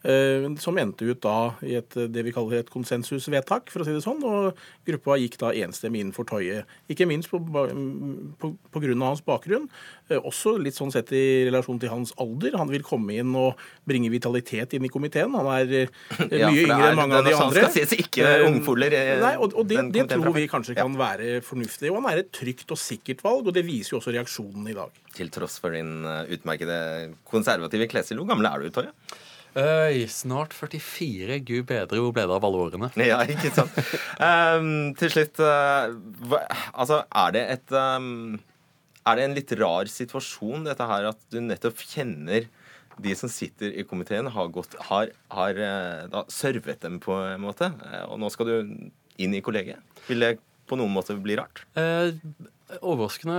[0.05, 3.95] Eh, som endte ut da i et, det vi kaller et konsensusvedtak, for å si
[3.95, 4.21] det sånn.
[4.21, 6.61] Og gruppa gikk da enstemmig inn for Toje.
[6.91, 9.65] Ikke minst på, på, på grunn av hans bakgrunn.
[10.11, 12.59] Eh, også litt sånn sett i relasjon til hans alder.
[12.61, 13.57] Han vil komme inn og
[13.89, 15.33] bringe vitalitet inn i komiteen.
[15.33, 17.65] Han er eh, mye ja, yngre enn mange av de andre.
[17.65, 18.93] Skal ses, ikke ungfoler.
[19.25, 21.89] Nei, og, og det, det tror vi kanskje kan være fornuftig.
[21.89, 24.77] Og han er et trygt og sikkert valg, og det viser jo også reaksjonen i
[24.77, 25.01] dag.
[25.15, 26.77] Til tross for din utmerkede
[27.25, 28.21] konservative klesstil.
[28.21, 28.93] Hvor gammel er du, Toje?
[29.55, 31.37] Øy, snart 44.
[31.47, 32.89] Gud bedre hvor ble det av alle årene?
[32.99, 33.77] Ja, ikke sant.
[34.19, 35.95] um, til slutt, uh,
[36.27, 36.41] hva,
[36.73, 38.35] altså, er det et um,
[39.07, 42.49] Er det en litt rar situasjon, dette her, at du nettopp kjenner
[42.99, 47.43] de som sitter i komiteen, har, gått, har, har uh, da, servet dem på en
[47.47, 48.75] måte, uh, og nå skal du
[49.23, 49.79] inn i kollegiet?
[50.09, 50.35] Vil det
[50.67, 51.63] på noen måte bli rart?
[52.81, 53.35] overraskende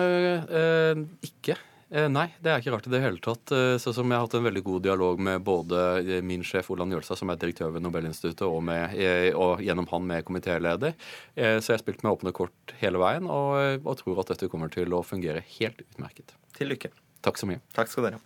[1.27, 1.57] ikke.
[1.91, 3.53] Eh, nei, det er ikke rart i det hele tatt.
[3.55, 6.71] Eh, så som Jeg har hatt en veldig god dialog med både eh, min sjef
[6.75, 8.97] Olan Jølstad, som er direktør ved Nobelinstituttet, og, med,
[9.39, 10.97] og gjennom han med komitéleder.
[11.37, 14.73] Så jeg har spilt med åpne kort hele veien, og, og tror at dette kommer
[14.73, 16.35] til å fungere helt utmerket.
[16.59, 16.91] Til lykke.
[17.23, 17.63] Takk så mye.
[17.77, 18.25] Takk skal dere ha.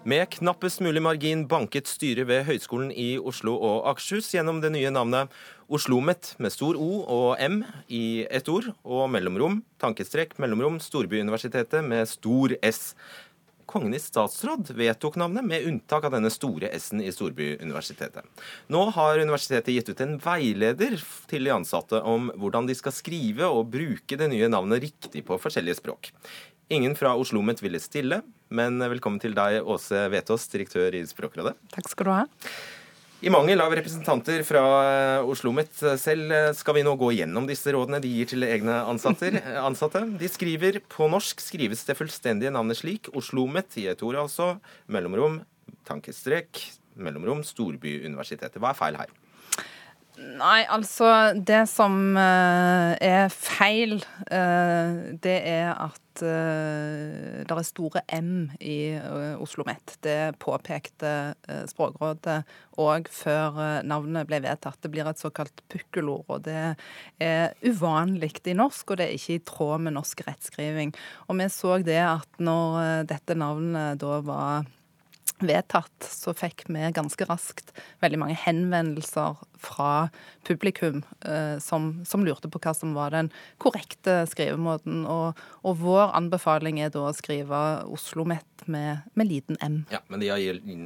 [0.00, 4.88] Med knappest mulig margin banket styret ved Høgskolen i Oslo og Akershus gjennom det nye
[4.88, 5.28] navnet
[5.68, 7.58] OsloMet med stor O og M
[7.92, 12.94] i ett ord, og mellomrom, tankestrek, mellomrom, Storbyuniversitetet med stor S.
[13.68, 18.24] Kongen i statsråd vedtok navnet, med unntak av denne store S-en i Storbyuniversitetet.
[18.72, 20.96] Nå har universitetet gitt ut en veileder
[21.28, 25.38] til de ansatte om hvordan de skal skrive og bruke det nye navnet riktig på
[25.44, 26.14] forskjellige språk.
[26.70, 28.20] Ingen fra Oslo OsloMet ville stille,
[28.54, 31.56] men velkommen til deg, Åse Vetås, direktør i Språkrådet.
[31.74, 32.20] Takk skal du ha.
[33.26, 34.62] I mangel av representanter fra
[35.18, 40.04] Oslo OsloMet selv skal vi nå gå gjennom disse rådene de gir til egne ansatte.
[40.14, 43.10] De skriver på norsk skrives det fullstendige navnet slik.
[43.10, 44.52] Oslo OsloMet i et ord altså.
[44.86, 45.40] Mellomrom,
[45.90, 46.62] tankestrek,
[46.94, 48.62] mellomrom, Storbyuniversitetet.
[48.62, 49.10] Hva er feil her?
[50.20, 58.02] Nei, altså Det som uh, er feil, uh, det er at uh, det er store
[58.18, 59.96] M i Oslo OsloMet.
[60.04, 61.12] Det påpekte
[61.70, 62.42] Språkrådet
[62.80, 64.78] òg før navnet ble vedtatt.
[64.82, 66.26] Det blir et såkalt pukkelord.
[66.28, 66.74] og Det
[67.20, 70.92] er uvanlig i norsk, og det er ikke i tråd med norsk rettskriving.
[71.28, 74.68] Og vi så det at når dette navnet da var
[75.44, 77.72] vedtatt, så fikk vi ganske raskt
[78.02, 80.08] veldig mange henvendelser fra
[80.46, 83.30] publikum eh, som, som, lurte på hva som var den
[83.62, 85.04] korrekte skrivemåten.
[85.10, 87.60] Og, og vår anbefaling er da å skrive
[87.90, 89.82] Oslo Met med, med liten m.
[89.92, 90.40] Ja, Men de har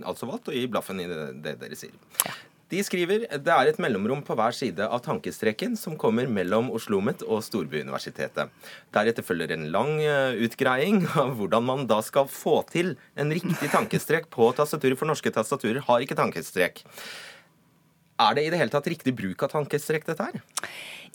[0.07, 1.95] altså valgt å gi blaffen i det, det dere sier.
[2.25, 2.35] Ja.
[2.73, 7.25] De skriver det er et mellomrom på hver side av tankestreken som kommer mellom OsloMet
[7.27, 8.51] og Storbyuniversitetet.
[8.95, 13.71] Deretter følger en lang eh, utgreiing av hvordan man da skal få til en riktig
[13.75, 16.85] tankestrek på tastaturet, for norske tastaturer har ikke tankestrek.
[18.21, 20.43] Er det i det hele tatt riktig bruk av tankestrekk, dette her?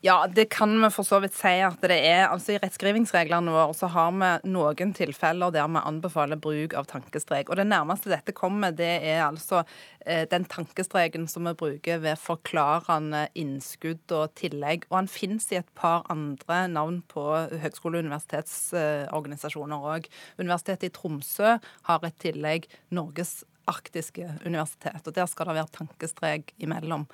[0.02, 2.30] Ja, det kan vi for så vidt si at det er.
[2.30, 7.52] Altså I rettskrivingsreglene våre så har vi noen tilfeller der vi anbefaler bruk av tankestrek.
[7.52, 9.66] Og det nærmeste dette kommer, det er altså
[10.06, 14.88] eh, den tankestreken som vi bruker ved forklarende innskudd og tillegg.
[14.88, 17.28] Og han finnes i et par andre navn på
[17.60, 20.08] høgskole- og universitetsorganisasjoner òg.
[20.40, 22.72] Universitetet i Tromsø har et tillegg.
[22.96, 25.02] Norges arktiske universitet.
[25.06, 27.08] og Der skal det være tankestrek imellom.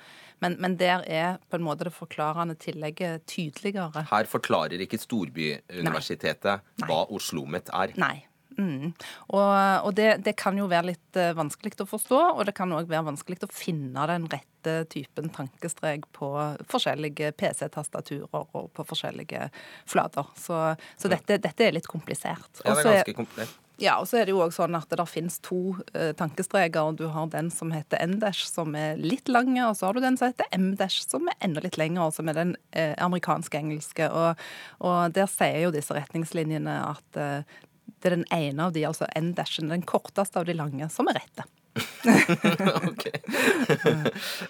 [0.44, 4.06] Men, men, der er på en måte det forklarende tillegget tydeligere.
[4.10, 6.88] Her forklarer ikke Storbyuniversitetet Nei.
[6.88, 7.94] hva OsloMet er?
[8.00, 8.26] Nei.
[8.56, 8.92] Mm.
[9.36, 9.50] Og,
[9.84, 12.88] og det, det, kan jo være litt uh, vanskelig å forstå, og det kan òg
[12.88, 16.30] være vanskelig å finne den rette typen tankestrek på
[16.72, 19.50] forskjellige PC-tastaturer og på forskjellige
[19.88, 20.32] flater.
[20.40, 20.62] Så,
[20.96, 22.48] så dette, dette, er litt komplisert.
[22.64, 23.62] Ja, det er ganske komplisert.
[23.76, 26.94] Ja, og så er det jo også sånn at det finnes to uh, tankestreker.
[26.96, 30.16] Du har den som heter N-dash, som er litt lange, og så har du den
[30.16, 34.08] som heter M-dash, som er enda litt lengre, som er den uh, amerikansk-engelske.
[34.08, 34.46] Og,
[34.80, 37.60] og, der sier jo disse retningslinjene at uh,
[38.00, 41.20] det er den ene av de, altså N-dashen, den korteste av de lange, som er
[41.20, 41.44] rette.
[42.90, 43.04] ok.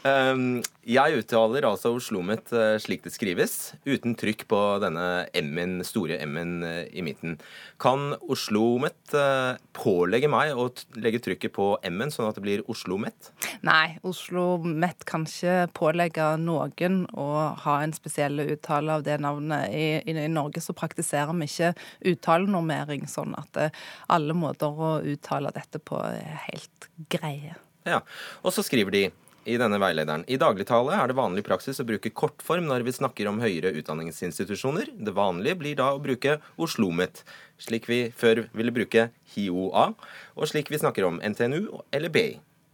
[0.07, 6.21] um, jeg uttaler altså Oslomet uh, slik det skrives, uten trykk på denne M-en, store
[6.27, 7.37] M-en uh, i midten.
[7.83, 10.69] Kan Oslomet uh, pålegge meg å
[11.01, 13.33] legge trykket på M-en, sånn at det blir Oslomet?
[13.67, 17.29] Nei, Oslomet kan ikke pålegge noen å
[17.65, 19.73] ha en spesiell uttale av det navnet.
[19.75, 21.73] I, i, I, Norge så praktiserer vi ikke
[22.13, 23.61] uttalenormering, sånn at
[24.13, 27.57] alle måter å uttale dette på er helt greie.
[27.87, 28.01] Ja,
[28.43, 29.05] Og så skriver de
[29.47, 30.25] i denne veilederen.
[30.27, 34.91] I dagligtale er det vanlig praksis å bruke kortform når vi snakker om høyere utdanningsinstitusjoner.
[34.99, 37.23] Det vanlige blir da å bruke Oslomet,
[37.63, 39.93] slik vi før ville bruke HiOA,
[40.35, 41.61] og slik vi snakker om NTNU
[41.95, 42.29] eller BI.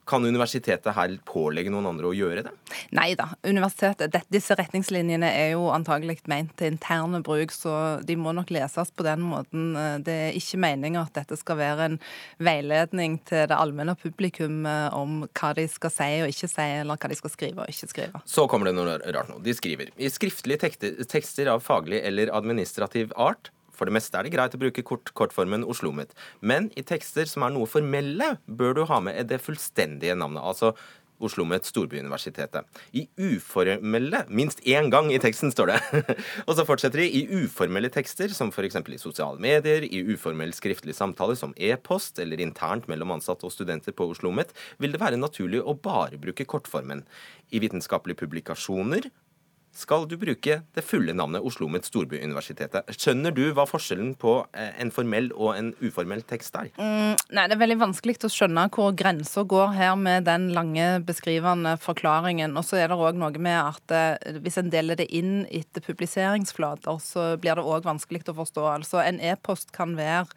[0.09, 2.53] Kan universitetet her pålegge noen andre å gjøre det?
[2.97, 3.29] Nei da.
[3.47, 8.91] Universitetet, disse retningslinjene er jo antagelig ment til interne bruk, så de må nok leses
[8.91, 9.73] på den måten.
[10.03, 11.99] Det er ikke meninga at dette skal være en
[12.43, 16.99] veiledning til det allmenne publikum eh, om hva de skal si og ikke si, eller
[16.99, 18.23] hva de skal skrive og ikke skrive.
[18.27, 19.39] Så kommer det noe rart nå.
[19.45, 20.73] De skriver i skriftlige
[21.07, 25.13] tekster av faglig eller administrativ art for det meste er det greit å bruke kort,
[25.19, 26.13] kortformen Oslomet.
[26.41, 30.43] Men i tekster som er noe formelle, bør du ha med det fullstendige navnet.
[30.43, 30.75] altså
[31.23, 32.67] Oslomet Storbyuniversitetet.
[32.99, 36.03] I uformelle Minst én gang i teksten står det.
[36.49, 37.09] og så fortsetter de.
[37.23, 38.81] I uformelle tekster, som f.eks.
[38.83, 43.95] i sosiale medier, i uformell skriftlig samtale som e-post eller internt mellom ansatte og studenter
[43.97, 44.53] på Oslomet,
[44.83, 47.05] vil det være naturlig å bare bruke kortformen.
[47.53, 49.11] I vitenskapelige publikasjoner
[49.73, 52.91] skal du bruke det fulle navnet Oslo Met Storbyuniversitetet.
[52.93, 56.71] Skjønner du hva forskjellen på eh, en formell og en uformell tekst er?
[56.77, 60.89] Mm, nei, Det er veldig vanskelig å skjønne hvor grensa går her med den lange
[61.09, 62.57] beskrivende forklaringen.
[62.61, 65.85] Og så er det òg noe med at eh, hvis en deler det inn etter
[65.85, 68.67] publiseringsflater, så blir det òg vanskelig å forstå.
[68.77, 70.29] Altså En e-post kan være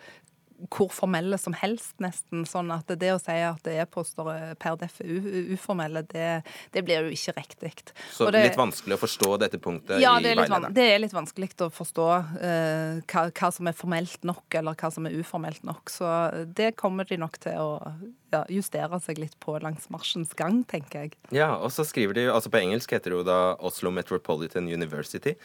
[0.71, 2.45] hvor formelle som helst, nesten.
[2.49, 6.29] Sånn at det å si at e-poster per def er uformelle, det,
[6.73, 7.73] det, blir jo ikke riktig.
[8.13, 10.69] Så det, litt vanskelig å forstå dette punktet ja, i veilederen?
[10.75, 14.91] Det er litt vanskelig å forstå uh, hva, hva, som er formelt nok, eller hva
[14.93, 15.91] som er uformelt nok.
[15.93, 16.11] Så
[16.57, 17.69] det kommer de nok til å
[18.33, 21.15] ja, justere seg litt på langs marsjens gang, tenker jeg.
[21.35, 25.35] Ja, og så skriver de, altså på engelsk heter det jo da Oslo Metropolitan University.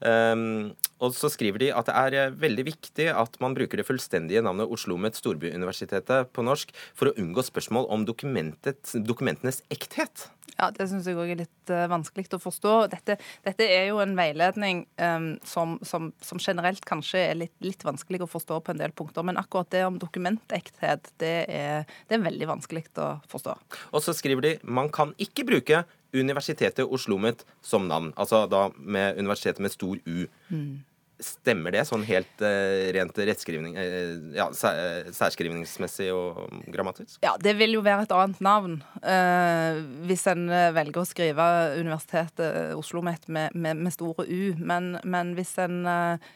[0.00, 3.86] Um, og så skriver de at det er eh, veldig viktig at man bruker det
[3.88, 10.28] fullstendige navnet Oslo Met Storbyuniversitetet på norsk for å unngå spørsmål om dokumentenes ekthet.
[10.56, 12.74] Ja, Det syns jeg òg er litt uh, vanskelig å forstå.
[12.92, 17.84] Dette, dette, er jo en veiledning um, som, som, som, generelt kanskje er litt, litt,
[17.86, 19.26] vanskelig å forstå på en del punkter.
[19.26, 23.56] Men akkurat det om dokumentekthet, det er, det er veldig vanskelig å forstå.
[23.92, 25.84] Og så skriver de man kan ikke bruke
[26.16, 28.12] Universitetet Oslomet som navn.
[28.16, 30.26] Altså da med universitetet med stor U.
[30.48, 30.84] Mm.
[31.16, 37.16] Stemmer det, sånn helt uh, rent rettskrivning uh, ja, eh, særskrivningsmessig og grammatisk?
[37.24, 40.44] Ja, det vil jo være et annet navn uh, hvis en
[40.76, 41.46] velger å skrive
[41.80, 44.42] Universitetet Oslo med, med, med store U.
[44.60, 45.78] Men, men hvis en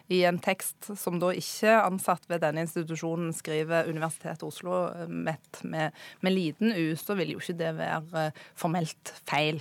[0.08, 5.60] i en tekst som da ikke er ansatt ved denne institusjonen, skriver Universitetet Oslo med,
[5.60, 9.60] med liten U, så vil jo ikke det være formelt feil.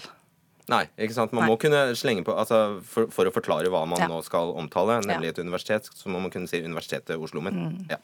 [0.70, 1.34] Nei, ikke sant.
[1.34, 1.49] Man Nei.
[1.49, 4.09] må kunne slenge på altså for, for, å forklare hva man ja.
[4.11, 7.57] nå skal omtale, nemlig et universitet, så må man kunne si Universitetet Oslo-Met.
[7.57, 7.88] Mm.
[7.89, 7.97] Ja.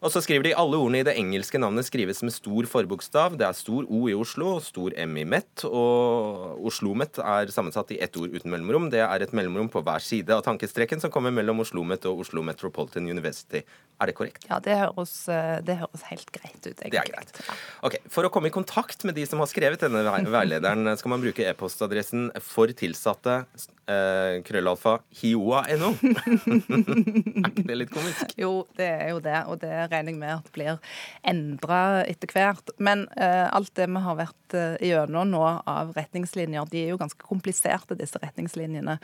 [0.00, 3.36] Og så skriver de alle ordene i det engelske navnet skrives med stor forbokstav.
[3.40, 8.00] Det er stor O i Oslo stor M i Met, og Oslo-Met er sammensatt i
[8.04, 8.88] ett ord uten mellomrom.
[8.94, 12.44] Det er et mellomrom på hver side av tankestreken som kommer mellom Oslo-Met og Oslo
[12.46, 13.64] Metropolitan University.
[13.98, 14.44] Er det korrekt?
[14.46, 16.76] Ja, det høres, eh, det høres helt greit ut.
[16.78, 16.92] Egentlig.
[16.92, 17.40] Det er greit.
[17.82, 21.24] Ok, For å komme i kontakt med de som har skrevet denne veilederen, skal man
[21.24, 23.42] bruke e-postadressen for tilsatte
[23.88, 25.90] eh, krøllalfa hioa.no.
[26.04, 28.34] er ikke det litt komisk?
[28.40, 30.78] Jo, det er jo det, og det regner jeg med at blir
[31.26, 32.72] endra etter hvert.
[32.78, 37.00] Men uh, alt det vi har vært eh, gjennom nå av retningslinjer, de er jo
[37.00, 38.98] ganske kompliserte, disse retningslinjene.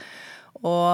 [0.54, 0.86] Og,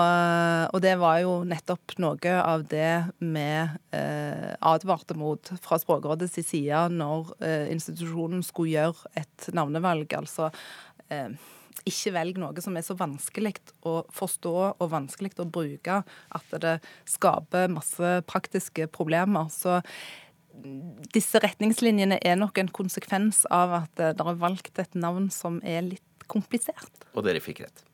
[0.72, 3.44] og, det var jo nettopp noe av det vi
[3.92, 7.34] advarte mot fra Språkrådets side når
[7.68, 10.16] institusjonen skulle gjøre et navnevalg.
[10.16, 10.48] Altså
[11.88, 13.54] ikke velg noe som er så vanskelig
[13.88, 19.48] å forstå og vanskelig å bruke at det skaper masse praktiske problemer.
[19.52, 19.80] Så
[21.14, 25.86] disse retningslinjene er nok en konsekvens av at dere har valgt et navn som er
[25.86, 27.06] litt komplisert.
[27.14, 27.86] Og dere fikk rett.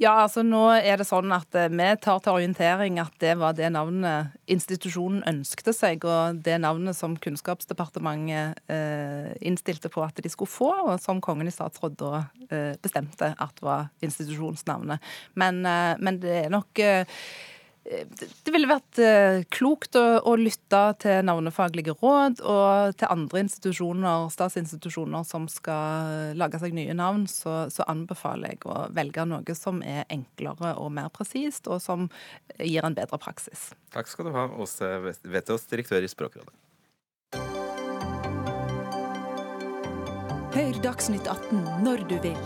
[0.00, 3.52] Ja, altså nå er det sånn at eh, vi tar til orientering at det var
[3.58, 10.32] det navnet institusjonen ønskte seg, og det navnet som Kunnskapsdepartementet eh, innstilte på at de
[10.32, 15.04] skulle få, og som Kongen i statsråd da eh, bestemte at var institusjonsnavnet.
[15.36, 15.60] Men,
[16.00, 16.80] men det er nok
[17.84, 24.28] det ville vært eh, klokt å, å, lytte til navnefaglige råd, og til andre institusjoner,
[24.34, 29.80] statsinstitusjoner som skal lage seg nye navn, så, så, anbefaler jeg å velge noe som
[29.82, 32.10] er enklere og mer presist, og som
[32.58, 33.70] gir en bedre praksis.
[33.94, 36.52] Takk skal du ha, Åse Vetås, direktør i Språkrådet.
[40.50, 42.38] Hør Dagsnytt 18 når du vil.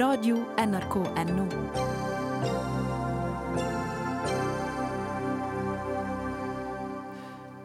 [0.00, 1.89] Radio NRK Radio.nrk.no.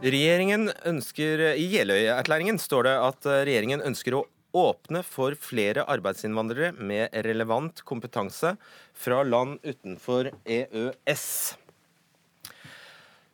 [0.05, 4.25] Regjeringen ønsker, I Jeløya-erklæringen står det at regjeringen ønsker å
[4.55, 8.53] åpne for flere arbeidsinnvandrere med relevant kompetanse
[8.93, 11.25] fra land utenfor EØS.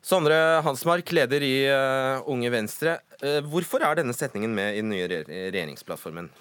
[0.02, 2.96] Sondre Hansmark, leder i uh, Unge Venstre.
[3.20, 6.32] Uh, hvorfor er denne setningen med i den nye regjeringsplattformen?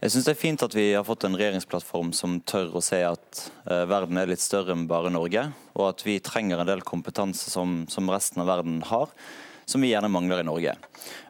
[0.00, 3.02] Jeg syns det er fint at vi har fått en regjeringsplattform som tør å se
[3.04, 5.42] at uh, verden er litt større enn bare Norge,
[5.76, 9.12] og at vi trenger en del kompetanse som, som, resten av verden har,
[9.68, 10.72] som vi gjerne mangler i Norge.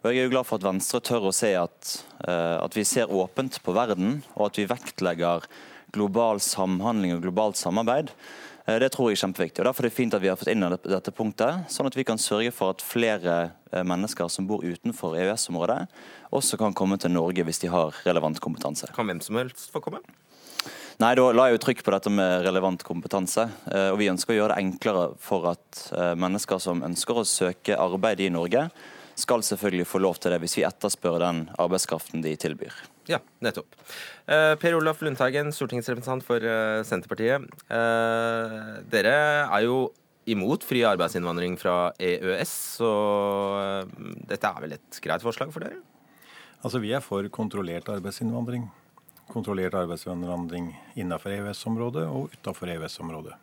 [0.04, 2.86] Og Jeg er jo glad for at Venstre tør å se at, uh, at vi
[2.86, 5.50] ser åpent på verden, og at vi vektlegger
[5.90, 8.14] global samhandling og globalt samarbeid.
[8.70, 9.62] Eh, det tror jeg er kjempeviktig.
[9.62, 12.06] og Derfor er det fint at vi har fått inn dette punktet, sånn at vi
[12.06, 13.36] kan sørge for at flere
[13.72, 15.80] eh, mennesker som bor utenfor EØS-området,
[16.36, 18.90] også kan komme til Norge hvis de har relevant kompetanse.
[18.94, 20.02] Kan hvem som helst få komme?
[21.00, 23.48] Nei, Da la jeg jo trykk på dette med relevant kompetanse.
[23.72, 25.84] Eh, og Vi ønsker å gjøre det enklere for at
[26.20, 28.68] mennesker som ønsker å søke arbeid i Norge,
[29.20, 32.72] skal selvfølgelig få lov til det hvis vi etterspør den arbeidskraften de tilbyr.
[33.08, 33.72] Ja, nettopp.
[34.26, 37.46] Eh, per Olaf Lundteigen, stortingsrepresentant for eh, Senterpartiet.
[37.72, 38.56] Eh,
[38.92, 39.14] dere
[39.46, 39.88] er jo
[40.30, 42.90] imot fri arbeidsinnvandring fra EØS, så
[44.28, 45.80] dette er vel et greit forslag for dere?
[46.60, 48.68] Altså, Vi er for kontrollert arbeidsinnvandring.
[49.30, 53.34] Kontrollert arbeidsinnvandring innenfor EØS-området og utenfor EØS-området.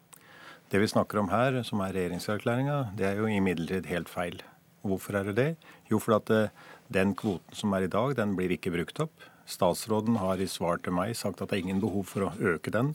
[0.70, 4.42] Det vi snakker om her, som er regjeringserklæringa, det er jo imidlertid helt feil.
[4.84, 5.52] Hvorfor er det det?
[5.90, 6.52] Jo, fordi at
[6.94, 9.16] den kvoten som er i dag, den blir ikke brukt opp.
[9.48, 12.74] Statsråden har i svar til meg sagt at det er ingen behov for å øke
[12.74, 12.94] den.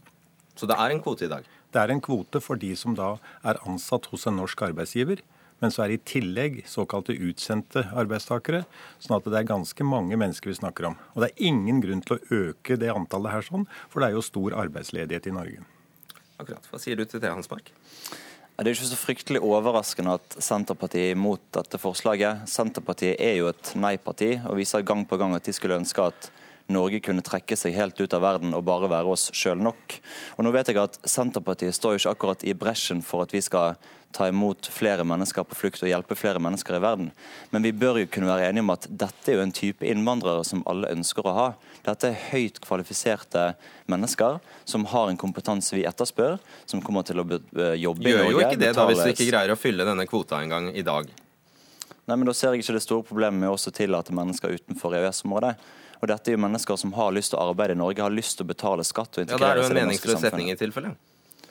[0.55, 1.47] Så det er en kvote i dag?
[1.73, 3.15] Det er en kvote for de som da
[3.49, 5.23] er ansatt hos en norsk arbeidsgiver.
[5.63, 8.65] Men så er det i tillegg såkalte utsendte arbeidstakere.
[9.01, 10.99] Sånn at det er ganske mange mennesker vi snakker om.
[11.15, 14.19] Og det er ingen grunn til å øke det antallet her sånn, for det er
[14.19, 15.63] jo stor arbeidsledighet i Norge.
[16.43, 16.67] Akkurat.
[16.67, 17.71] Hva sier du til det, Hans Mark?
[18.59, 22.45] Det er ikke så fryktelig overraskende at Senterpartiet er imot dette forslaget.
[22.51, 26.29] Senterpartiet er jo et nei-parti og viser gang på gang at de skulle ønske at
[26.73, 29.97] Norge kunne trekke seg helt ut av verden og bare være oss sjøl nok.
[30.37, 33.43] Og nå vet jeg at Senterpartiet står jo ikke akkurat i bresjen for at vi
[33.43, 33.77] skal
[34.13, 37.09] ta imot flere mennesker på flukt og hjelpe flere mennesker i verden.
[37.51, 40.45] Men vi bør jo kunne være enige om at dette er jo en type innvandrere
[40.45, 41.49] som alle ønsker å ha.
[41.87, 43.53] Dette er høyt kvalifiserte
[43.91, 44.39] mennesker
[44.69, 46.39] som har en kompetanse vi etterspør,
[46.69, 48.13] som kommer til å jobbe i Norge.
[48.13, 50.85] Gjør jo ikke det da, hvis vi ikke greier å fylle denne kvota engang i
[50.87, 51.09] dag?
[52.11, 55.55] Nei, men Da ser jeg ikke det store problemet med å tillate mennesker utenfor EØS-området.
[56.03, 58.41] Og dette er jo mennesker som har lyst til å arbeide i Norge, har lyst
[58.41, 60.19] til å betale skatt og integrere seg i det norske samfunnet.
[60.19, 60.95] Ja, Da er det jo en meningsløs setning i tilfelle.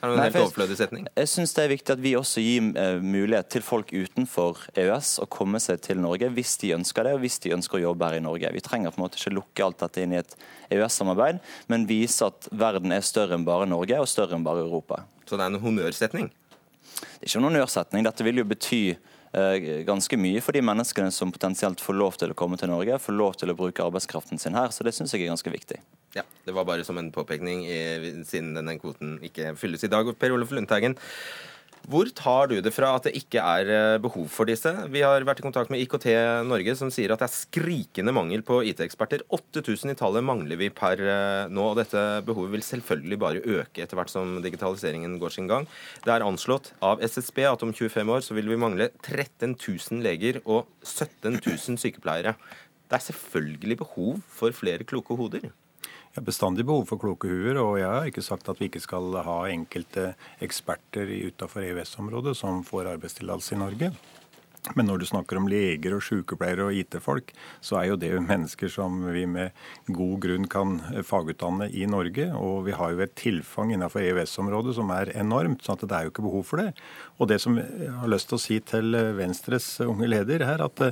[0.02, 1.06] Er det en helt overflødig setning?
[1.14, 5.12] Jeg syns det er viktig at vi også gir uh, mulighet til folk utenfor EØS
[5.22, 8.10] å komme seg til Norge hvis de ønsker det, og hvis de ønsker å jobbe
[8.10, 8.50] her i Norge.
[8.52, 10.36] Vi trenger på en måte ikke lukke alt dette inn i et
[10.74, 11.38] EØS-samarbeid,
[11.72, 15.04] men vise at verden er større enn bare Norge og større enn bare Europa.
[15.24, 16.28] Så det er en honnørsetning?
[16.28, 18.04] Det er ikke en honnørsetning.
[18.04, 22.32] Dette vil jo bety Eh, ganske mye for de menneskene som potensielt får lov til
[22.32, 24.68] å komme til Norge, får lov til å bruke arbeidskraften sin her.
[24.68, 25.80] Så det syns jeg er ganske viktig.
[26.12, 27.64] Ja, Det var bare som en påpekning,
[28.28, 30.10] siden denne kvoten ikke fylles i dag.
[30.20, 30.98] Per-Olof Lundteigen,
[31.90, 34.70] hvor tar du det fra at det ikke er eh, behov for disse?
[34.92, 36.06] Vi har vært i kontakt med IKT
[36.46, 39.24] Norge, som sier at det er skrikende mangel på IT-eksperter.
[39.32, 43.84] 8000 i tallet mangler vi per eh, nå, og dette behovet vil selvfølgelig bare øke
[43.84, 45.66] etter hvert som digitaliseringen går sin gang.
[46.06, 50.04] Det er anslått av SSB at om 25 år så vil vi mangle 13 000
[50.06, 52.36] leger og 17 000 sykepleiere.
[52.86, 55.50] Det er selvfølgelig behov for flere kloke hoder.
[56.12, 58.82] Jeg har bestandig behov for kloke huer, og jeg har ikke sagt at vi ikke
[58.84, 60.10] skal ha enkelte
[60.44, 63.88] eksperter utenfor EØS-området som får arbeidstillatelse i Norge.
[64.76, 67.32] Men når du snakker om leger og sykepleiere og IT-folk,
[67.64, 69.56] så er jo det mennesker som vi med
[69.88, 72.28] god grunn kan fagutdanne i Norge.
[72.36, 76.12] Og vi har jo et tilfang innenfor EØS-området som er enormt, så det er jo
[76.12, 76.76] ikke behov for det.
[77.16, 80.86] Og det som jeg har lyst til å si til Venstres unge leder her, at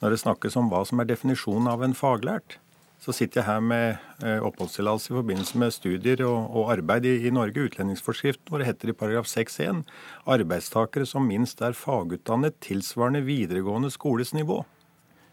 [0.00, 2.56] når det snakkes om hva som er definisjonen av en faglært,
[3.02, 7.16] så sitter jeg her med eh, oppholdstillatelse i forbindelse med studier og, og arbeid i,
[7.26, 7.66] i, Norge.
[7.66, 9.82] Utlendingsforskriften hvor det heter i paragraf 6-1
[10.30, 14.60] arbeidstakere som minst er fagutdannet tilsvarende videregående skoles nivå.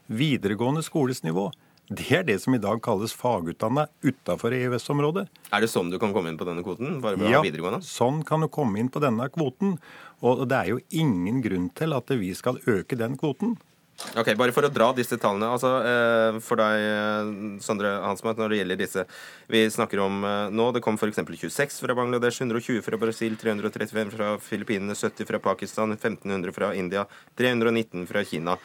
[0.09, 1.51] Videregående skoles nivå.
[1.89, 5.27] det er det som i dag kalles fagutdanna utafor EØS-området.
[5.53, 6.97] Er det sånn du kan komme inn på denne kvoten?
[7.21, 7.85] Ja, videregående?
[7.85, 9.77] sånn kan du komme inn på denne kvoten.
[10.25, 13.57] Og det er jo ingen grunn til at vi skal øke den kvoten.
[14.17, 15.49] Ok, Bare for å dra disse tallene.
[15.53, 17.31] altså eh, For deg, eh,
[17.63, 19.03] Sondre Hansmark, når det gjelder disse
[19.51, 21.19] vi snakker om eh, nå, det kom f.eks.
[21.19, 27.05] 26 fra Bangladesh, 120 fra Brasil, 335 fra Filippinene, 70 fra Pakistan, 1500 fra India,
[27.37, 28.55] 319 fra Kina.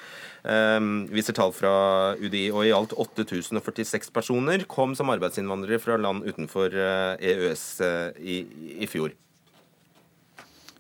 [0.45, 0.78] Eh,
[1.12, 1.74] viser tall fra
[2.20, 2.47] UDI.
[2.55, 6.78] Og i alt 8046 personer kom som arbeidsinnvandrere fra land utenfor
[7.18, 8.41] EØS eh, i,
[8.87, 9.12] i fjor.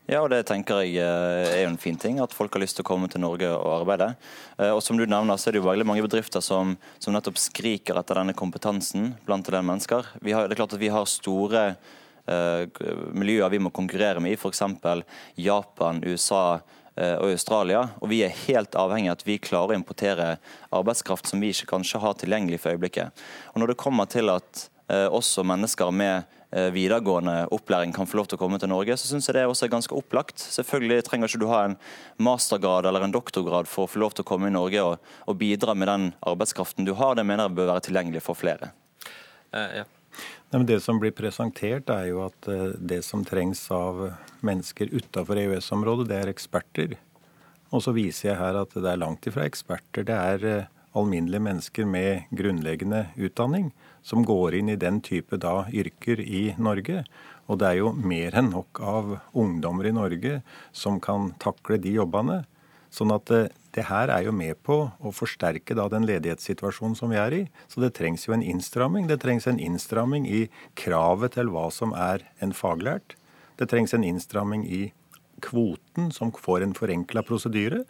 [0.04, 2.76] Ja, og det tenker jeg eh, er jo en fin ting, at folk har lyst
[2.76, 4.10] til å komme til Norge og arbeide.
[4.58, 7.40] Eh, Og som du nevner, så er det jo veldig mange bedrifter som, som nettopp
[7.40, 10.10] skriker etter denne kompetansen blant en del mennesker.
[10.28, 12.84] Har, det er klart at vi har store eh,
[13.16, 14.60] miljøer vi må konkurrere med i, f.eks.
[15.40, 16.44] Japan, USA
[16.98, 17.86] eh, og Australia.
[18.04, 20.30] Og vi er helt avhengig av at vi klarer å importere
[20.68, 23.24] arbeidskraft som vi ikke kanskje har tilgjengelig for øyeblikket.
[23.54, 26.28] Og når det kommer til at eh, også mennesker med
[26.74, 29.66] videregående opplæring kan få lov til å komme til Norge, så syns jeg det også
[29.66, 30.38] er ganske opplagt.
[30.38, 31.76] Selvfølgelig trenger ikke du ha en
[32.22, 35.38] mastergrad eller en doktorgrad for å få lov til å komme i Norge og, og
[35.40, 37.18] bidra med den arbeidskraften du har.
[37.18, 38.70] Det mener jeg bør være tilgjengelig for flere.
[39.54, 39.84] Uh, ja.
[40.54, 44.04] Nei, men det som blir presentert, er jo at eh, det som trengs av
[44.46, 46.94] mennesker utafor EØS-området, det er eksperter.
[47.74, 50.06] Og så viser jeg her at det er langt ifra eksperter.
[50.06, 53.72] Det er eh, alminnelige mennesker med grunnleggende utdanning
[54.04, 57.02] som går inn i den type da yrker i Norge.
[57.48, 60.40] Og det er jo mer enn nok av ungdommer i Norge
[60.76, 62.42] som kan takle de jobbene.
[62.94, 63.42] Sånn at det,
[63.74, 67.42] det her er jo med på å forsterke da den ledighetssituasjonen som vi er i.
[67.66, 69.08] Så det trengs jo en innstramming.
[69.10, 70.44] Det trengs en innstramming i
[70.78, 73.16] kravet til hva som er en faglært.
[73.58, 74.84] Det trengs en innstramming i
[75.42, 77.84] kvoten, som får en forenkla prosedyre.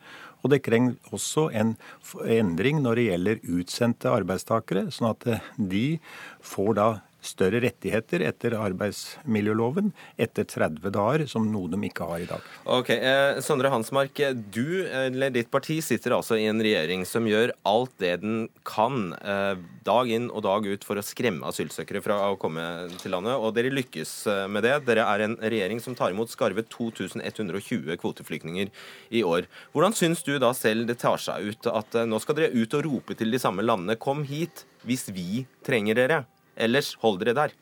[0.45, 1.75] Og det krenger også en
[2.29, 5.87] endring når det gjelder utsendte arbeidstakere, sånn at eh, de
[6.45, 6.89] får da
[7.25, 12.51] større rettigheter etter arbeidsmiljøloven etter 30 dager, som noe de ikke har i dag.
[12.77, 14.21] Ok, eh, Sondre Hansmark,
[14.55, 19.13] du eller ditt parti sitter altså i en regjering som gjør alt det den kan
[19.21, 19.57] eh,
[19.87, 22.65] dag inn og dag ut for å skremme asylsøkere fra å komme
[23.01, 24.77] til landet, og dere lykkes eh, med det.
[24.89, 28.73] Dere er en regjering som tar imot skarve 2120 kvoteflyktninger
[29.15, 29.49] i år.
[29.75, 32.79] Hvordan syns du da selv det tar seg ut at eh, nå skal dere ut
[32.79, 36.25] og rope til de samme landene kom hit hvis vi trenger dere,
[36.57, 37.55] ellers hold dere der?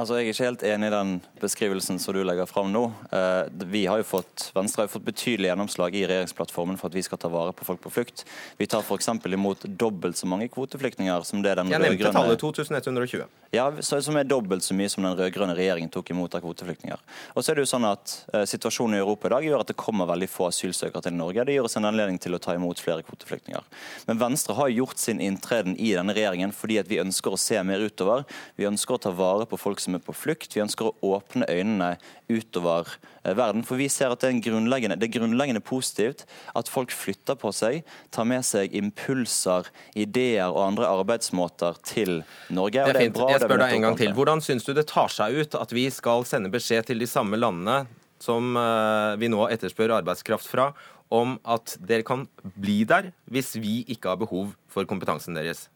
[0.00, 1.10] Altså, Jeg er ikke helt enig i den
[1.42, 2.86] beskrivelsen som du legger fram nå.
[3.12, 6.96] Eh, Vi har jo fått, Venstre har jo fått betydelig gjennomslag i regjeringsplattformen for at
[6.96, 8.24] vi skal ta vare på folk på flukt.
[8.56, 9.08] Vi tar f.eks.
[9.28, 13.28] imot dobbelt så mange kvoteflyktninger som det den Jeg nevnte tallet 2120.
[13.52, 16.98] ja, som er dobbelt så mye som den rød-grønne regjeringen tok imot av kvoteflyktninger.
[17.34, 19.72] Og så er det jo sånn at eh, Situasjonen i Europa i dag gjør at
[19.72, 21.44] det kommer veldig få asylsøkere til Norge.
[21.44, 23.68] Det gir oss en anledning til å ta imot flere kvoteflyktninger.
[24.08, 27.60] Men Venstre har gjort sin inntreden i denne regjeringen fordi at vi ønsker å se
[27.66, 28.24] mer utover.
[28.56, 30.54] Vi ønsker å ta vare på folk som er på flukt.
[30.54, 31.94] Vi ønsker å åpne øynene
[32.30, 32.88] utover
[33.22, 33.64] eh, verden.
[33.66, 36.26] For vi ser at det er, en grunnleggende, det er grunnleggende positivt
[36.56, 37.80] at folk flytter på seg,
[38.14, 42.86] tar med seg impulser, ideer og andre arbeidsmåter til Norge.
[42.86, 43.18] Det er fint.
[43.18, 44.14] bra, Jeg spør deg en gang til.
[44.16, 47.40] Hvordan syns du det tar seg ut at vi skal sende beskjed til de samme
[47.40, 47.84] landene
[48.20, 50.70] som eh, vi nå etterspør arbeidskraft fra,
[51.10, 55.66] om at dere kan bli der hvis vi ikke har behov for kompetansen deres?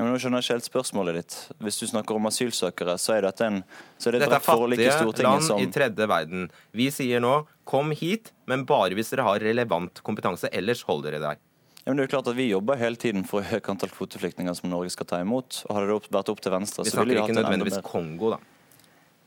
[0.00, 1.34] Ja, men nå skjønner jeg ikke helt spørsmålet ditt.
[1.60, 3.58] Hvis du snakker om asylsøkere, så er dette en
[4.00, 6.46] så er det Dette er fattige land som i tredje verden.
[6.72, 7.34] Vi sier nå
[7.68, 10.48] kom hit, men bare hvis dere har relevant kompetanse.
[10.56, 11.42] Ellers holder dere der.
[11.84, 13.92] ja, men det er jo klart at Vi jobber hele tiden for å øke antall
[13.92, 15.66] kvoteflyktninger som Norge skal ta imot.
[15.68, 17.44] og Hadde det vært opp til Venstre, Vi så ville snakker vi hatt ikke en
[17.44, 18.40] enda nødvendigvis Kongo, da.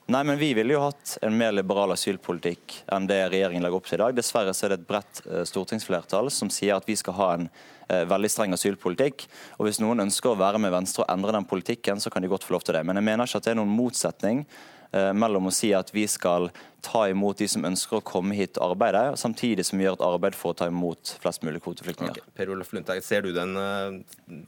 [0.06, 3.88] Nei, men vi ville jo hatt en mer liberal asylpolitikk enn det regjeringen legger opp
[3.88, 4.18] til i dag.
[4.18, 7.48] Dessverre så er det et bredt eh, stortingsflertall som sier at vi skal ha en
[7.48, 9.24] eh, veldig streng asylpolitikk.
[9.62, 12.32] Og hvis noen ønsker å være med Venstre og endre den politikken, så kan de
[12.34, 12.84] godt få lov til det.
[12.84, 16.04] Men jeg mener ikke at det er noen motsetning eh, mellom å si at vi
[16.12, 16.52] skal
[16.84, 20.08] ta imot de som ønsker å komme hit og arbeide, samtidig som vi gjør et
[20.12, 22.20] arbeid for å ta imot flest mulig kvoteflyktninger.
[22.20, 22.38] Okay.
[22.42, 23.56] Per Olaf Lundteigen, ser, du den,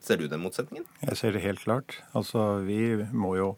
[0.04, 0.84] ser du den motsetningen?
[1.08, 2.02] Jeg ser det helt klart.
[2.12, 2.82] Altså, vi
[3.16, 3.54] må jo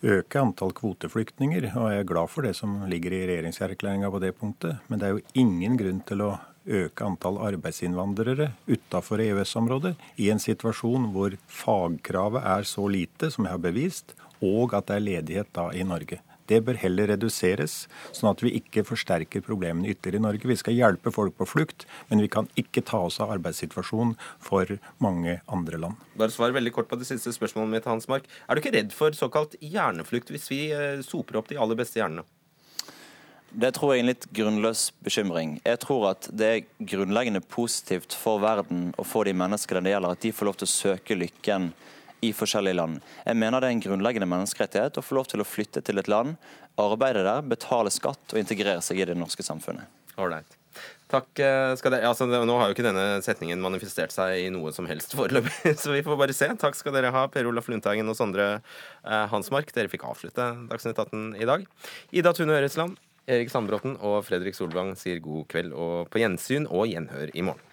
[0.00, 4.32] øke antall kvoteflyktninger, og jeg er glad for det som ligger i regjeringserklæringa på det
[4.38, 4.80] punktet.
[4.88, 6.30] Men det er jo ingen grunn til å
[6.70, 13.56] øke antall arbeidsinnvandrere utafor EØS-området i en situasjon hvor fagkravet er så lite, som jeg
[13.56, 16.20] har bevist, og at det er ledighet da i Norge.
[16.50, 20.50] Det bør heller reduseres, sånn at vi ikke forsterker problemene ytterligere i Norge.
[20.50, 24.74] Vi skal hjelpe folk på flukt, men vi kan ikke ta oss av arbeidssituasjonen for
[25.02, 26.02] mange andre land.
[26.18, 28.26] Bare svar veldig kort på det siste spørsmålet mitt, Hansmark.
[28.48, 32.02] Er du ikke redd for såkalt hjerneflukt hvis vi eh, soper opp de aller beste
[32.02, 32.26] hjernene?
[33.50, 35.56] Det tror jeg er en litt grunnløs bekymring.
[35.66, 40.14] Jeg tror at det er grunnleggende positivt for verden og for de menneskene det gjelder,
[40.14, 41.72] at de får lov til å søke lykken
[42.26, 43.00] i forskjellige land.
[43.24, 46.10] Jeg mener det er en grunnleggende menneskerettighet å få lov til å flytte til et
[46.10, 46.36] land,
[46.80, 49.88] arbeide der, betale skatt og integrere seg i det norske samfunnet.
[50.20, 50.56] Alright.
[51.10, 54.70] Takk eh, skal dere altså, Nå har jo ikke denne setningen manifestert seg i noe
[54.74, 56.50] som helst foreløpig, så vi får bare se.
[56.60, 59.74] Takk skal dere ha, Per Olaf Lundteigen og Sondre eh, Hansmark.
[59.74, 61.66] Dere fikk avslutte Dagsnytt 18 i dag.
[62.14, 63.00] Ida Tune Øresland,
[63.30, 67.66] Erik Sandbråten og Fredrik Solvang sier god kveld og på gjensyn og gjenhør i morgen.